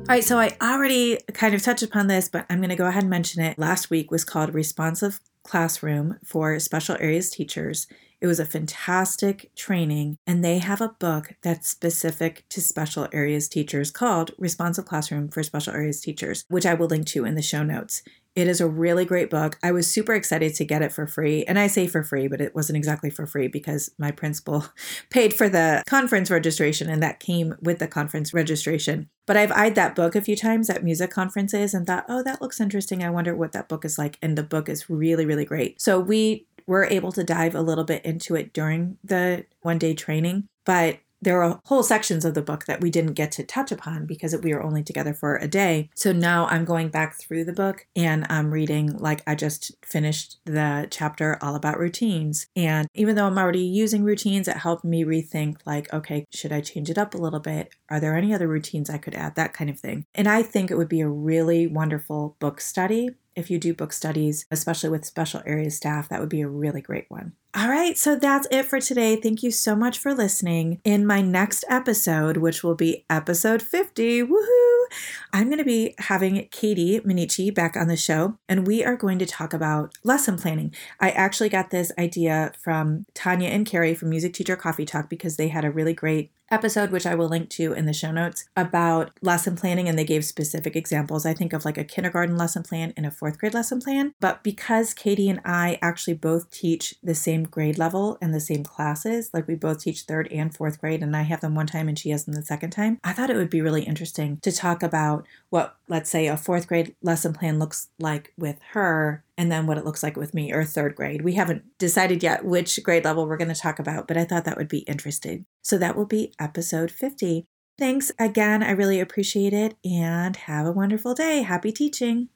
All 0.03 0.09
right, 0.09 0.23
so 0.23 0.37
I 0.37 0.51
already 0.61 1.17
kind 1.33 1.55
of 1.55 1.63
touched 1.63 1.81
upon 1.81 2.07
this, 2.07 2.27
but 2.27 2.45
I'm 2.49 2.57
going 2.57 2.69
to 2.69 2.75
go 2.75 2.87
ahead 2.87 3.03
and 3.03 3.09
mention 3.09 3.41
it. 3.41 3.57
Last 3.57 3.89
week 3.89 4.11
was 4.11 4.25
called 4.25 4.53
Responsive 4.53 5.21
Classroom 5.43 6.19
for 6.25 6.59
Special 6.59 6.97
Areas 6.99 7.29
Teachers. 7.29 7.87
It 8.19 8.27
was 8.27 8.37
a 8.37 8.45
fantastic 8.45 9.55
training, 9.55 10.17
and 10.27 10.43
they 10.43 10.59
have 10.59 10.81
a 10.81 10.95
book 10.99 11.35
that's 11.41 11.69
specific 11.69 12.43
to 12.49 12.59
special 12.59 13.07
areas 13.13 13.47
teachers 13.47 13.91
called 13.91 14.31
Responsive 14.37 14.85
Classroom 14.85 15.29
for 15.29 15.41
Special 15.41 15.73
Areas 15.73 16.01
Teachers, 16.01 16.43
which 16.49 16.65
I 16.65 16.73
will 16.73 16.87
link 16.87 17.07
to 17.07 17.23
in 17.23 17.35
the 17.35 17.41
show 17.41 17.63
notes. 17.63 18.03
It 18.35 18.47
is 18.47 18.59
a 18.59 18.67
really 18.67 19.05
great 19.05 19.29
book. 19.29 19.59
I 19.61 19.71
was 19.71 19.87
super 19.89 20.13
excited 20.13 20.55
to 20.55 20.65
get 20.65 20.81
it 20.81 20.91
for 20.91 21.05
free. 21.05 21.43
And 21.45 21.59
I 21.59 21.67
say 21.67 21.87
for 21.87 22.03
free, 22.03 22.27
but 22.27 22.41
it 22.41 22.55
wasn't 22.55 22.77
exactly 22.77 23.11
for 23.11 23.27
free 23.27 23.47
because 23.47 23.91
my 23.99 24.11
principal 24.11 24.65
paid 25.09 25.33
for 25.33 25.49
the 25.49 25.83
conference 25.85 26.31
registration 26.31 26.89
and 26.89 27.03
that 27.03 27.19
came 27.19 27.55
with 27.61 27.79
the 27.79 27.87
conference 27.87 28.33
registration. 28.33 29.09
But 29.27 29.37
I've 29.37 29.51
eyed 29.51 29.75
that 29.75 29.95
book 29.95 30.15
a 30.15 30.21
few 30.21 30.35
times 30.35 30.69
at 30.69 30.83
music 30.83 31.11
conferences 31.11 31.73
and 31.73 31.85
thought, 31.85 32.05
oh, 32.09 32.23
that 32.23 32.41
looks 32.41 32.59
interesting. 32.59 33.03
I 33.03 33.11
wonder 33.11 33.35
what 33.35 33.51
that 33.51 33.69
book 33.69 33.85
is 33.85 33.97
like. 33.97 34.17
And 34.21 34.37
the 34.37 34.43
book 34.43 34.67
is 34.67 34.89
really, 34.89 35.25
really 35.25 35.45
great. 35.45 35.79
So 35.79 35.99
we 35.99 36.47
were 36.65 36.85
able 36.85 37.11
to 37.11 37.23
dive 37.23 37.55
a 37.55 37.61
little 37.61 37.83
bit 37.83 38.03
into 38.03 38.35
it 38.35 38.53
during 38.53 38.97
the 39.03 39.45
one 39.61 39.77
day 39.77 39.93
training. 39.93 40.47
But 40.65 40.99
there 41.23 41.41
are 41.41 41.59
whole 41.65 41.83
sections 41.83 42.25
of 42.25 42.33
the 42.33 42.41
book 42.41 42.65
that 42.65 42.81
we 42.81 42.89
didn't 42.89 43.13
get 43.13 43.31
to 43.33 43.43
touch 43.43 43.71
upon 43.71 44.05
because 44.05 44.35
we 44.37 44.53
were 44.53 44.63
only 44.63 44.83
together 44.83 45.13
for 45.13 45.37
a 45.37 45.47
day. 45.47 45.89
So 45.95 46.11
now 46.11 46.47
I'm 46.47 46.65
going 46.65 46.89
back 46.89 47.15
through 47.15 47.45
the 47.45 47.53
book 47.53 47.85
and 47.95 48.25
I'm 48.29 48.51
reading, 48.51 48.97
like, 48.97 49.21
I 49.25 49.35
just 49.35 49.71
finished 49.85 50.37
the 50.45 50.87
chapter 50.89 51.37
all 51.41 51.55
about 51.55 51.79
routines. 51.79 52.47
And 52.55 52.87
even 52.93 53.15
though 53.15 53.27
I'm 53.27 53.37
already 53.37 53.63
using 53.63 54.03
routines, 54.03 54.47
it 54.47 54.57
helped 54.57 54.83
me 54.83 55.03
rethink, 55.03 55.57
like, 55.65 55.91
okay, 55.93 56.25
should 56.31 56.51
I 56.51 56.61
change 56.61 56.89
it 56.89 56.97
up 56.97 57.13
a 57.13 57.17
little 57.17 57.39
bit? 57.39 57.73
Are 57.89 57.99
there 57.99 58.15
any 58.17 58.33
other 58.33 58.47
routines 58.47 58.89
I 58.89 58.97
could 58.97 59.15
add? 59.15 59.35
That 59.35 59.53
kind 59.53 59.69
of 59.69 59.79
thing. 59.79 60.05
And 60.13 60.27
I 60.27 60.43
think 60.43 60.69
it 60.69 60.77
would 60.77 60.89
be 60.89 61.01
a 61.01 61.07
really 61.07 61.67
wonderful 61.67 62.35
book 62.39 62.59
study 62.59 63.11
if 63.35 63.49
you 63.49 63.59
do 63.59 63.73
book 63.73 63.93
studies, 63.93 64.45
especially 64.51 64.89
with 64.89 65.05
special 65.05 65.41
area 65.45 65.71
staff, 65.71 66.09
that 66.09 66.19
would 66.19 66.29
be 66.29 66.41
a 66.41 66.47
really 66.47 66.81
great 66.81 67.05
one. 67.09 67.33
All 67.55 67.69
right, 67.69 67.95
so 67.95 68.15
that's 68.15 68.47
it 68.49 68.65
for 68.65 68.79
today. 68.79 69.15
Thank 69.15 69.43
you 69.43 69.51
so 69.51 69.75
much 69.75 69.99
for 69.99 70.13
listening. 70.13 70.81
In 70.83 71.05
my 71.05 71.21
next 71.21 71.63
episode, 71.69 72.37
which 72.37 72.63
will 72.63 72.73
be 72.73 73.05
episode 73.11 73.61
50, 73.61 74.23
woohoo, 74.23 74.85
I'm 75.31 75.45
going 75.45 75.59
to 75.59 75.63
be 75.63 75.93
having 75.99 76.47
Katie 76.51 76.99
Minichi 77.01 77.53
back 77.53 77.75
on 77.75 77.87
the 77.87 77.95
show, 77.95 78.37
and 78.49 78.65
we 78.65 78.83
are 78.83 78.95
going 78.95 79.19
to 79.19 79.27
talk 79.27 79.53
about 79.53 79.93
lesson 80.03 80.35
planning. 80.35 80.73
I 80.99 81.11
actually 81.11 81.49
got 81.49 81.69
this 81.69 81.91
idea 81.97 82.53
from 82.59 83.05
Tanya 83.13 83.49
and 83.49 83.67
Carrie 83.67 83.93
from 83.93 84.09
Music 84.09 84.33
Teacher 84.33 84.55
Coffee 84.55 84.85
Talk 84.85 85.07
because 85.07 85.37
they 85.37 85.49
had 85.49 85.63
a 85.63 85.71
really 85.71 85.93
great 85.93 86.31
episode, 86.51 86.91
which 86.91 87.05
I 87.05 87.15
will 87.15 87.27
link 87.27 87.49
to 87.51 87.73
in 87.73 87.85
the 87.85 87.93
show 87.93 88.11
notes, 88.11 88.45
about 88.55 89.11
lesson 89.21 89.55
planning. 89.55 89.89
And 89.89 89.97
they 89.97 90.05
gave 90.05 90.25
specific 90.25 90.75
examples. 90.75 91.25
I 91.25 91.33
think 91.33 91.53
of 91.53 91.65
like 91.65 91.77
a 91.77 91.83
kindergarten 91.83 92.37
lesson 92.37 92.63
plan 92.63 92.93
and 92.95 93.05
a 93.05 93.11
fourth 93.11 93.37
grade 93.37 93.53
lesson 93.53 93.79
plan. 93.79 94.13
But 94.19 94.43
because 94.43 94.93
Katie 94.93 95.29
and 95.29 95.41
I 95.45 95.79
actually 95.81 96.13
both 96.15 96.51
teach 96.51 96.95
the 97.01 97.15
same 97.15 97.43
grade 97.43 97.77
level 97.77 98.17
and 98.21 98.33
the 98.33 98.39
same 98.39 98.63
classes, 98.63 99.29
like 99.33 99.47
we 99.47 99.55
both 99.55 99.79
teach 99.79 100.01
third 100.01 100.31
and 100.31 100.55
fourth 100.55 100.79
grade, 100.79 101.01
and 101.01 101.15
I 101.15 101.23
have 101.23 101.41
them 101.41 101.55
one 101.55 101.67
time 101.67 101.87
and 101.87 101.97
she 101.97 102.09
has 102.11 102.25
them 102.25 102.33
the 102.33 102.43
second 102.43 102.71
time, 102.71 102.99
I 103.03 103.13
thought 103.13 103.29
it 103.29 103.37
would 103.37 103.49
be 103.49 103.61
really 103.61 103.83
interesting 103.83 104.37
to 104.41 104.51
talk 104.51 104.83
about 104.83 105.25
what, 105.49 105.75
let's 105.87 106.09
say, 106.09 106.27
a 106.27 106.37
fourth 106.37 106.67
grade 106.67 106.95
lesson 107.01 107.33
plan 107.33 107.59
looks 107.59 107.89
like 107.99 108.33
with 108.37 108.57
her 108.71 109.23
and 109.37 109.51
then 109.51 109.65
what 109.67 109.77
it 109.77 109.85
looks 109.85 110.03
like 110.03 110.15
with 110.15 110.33
me 110.33 110.51
or 110.51 110.63
third 110.63 110.95
grade. 110.95 111.21
We 111.21 111.33
haven't 111.33 111.63
decided 111.79 112.21
yet 112.23 112.45
which 112.45 112.81
grade 112.83 113.05
level 113.05 113.27
we're 113.27 113.37
going 113.37 113.53
to 113.53 113.59
talk 113.59 113.79
about, 113.79 114.07
but 114.07 114.17
I 114.17 114.25
thought 114.25 114.45
that 114.45 114.57
would 114.57 114.67
be 114.67 114.79
interesting. 114.79 115.45
So 115.61 115.77
that 115.77 115.95
will 115.95 116.05
be 116.05 116.33
episode 116.39 116.91
50. 116.91 117.45
Thanks 117.77 118.11
again. 118.19 118.61
I 118.61 118.71
really 118.71 118.99
appreciate 118.99 119.53
it 119.53 119.75
and 119.83 120.35
have 120.35 120.65
a 120.65 120.71
wonderful 120.71 121.15
day. 121.15 121.41
Happy 121.41 121.71
teaching. 121.71 122.29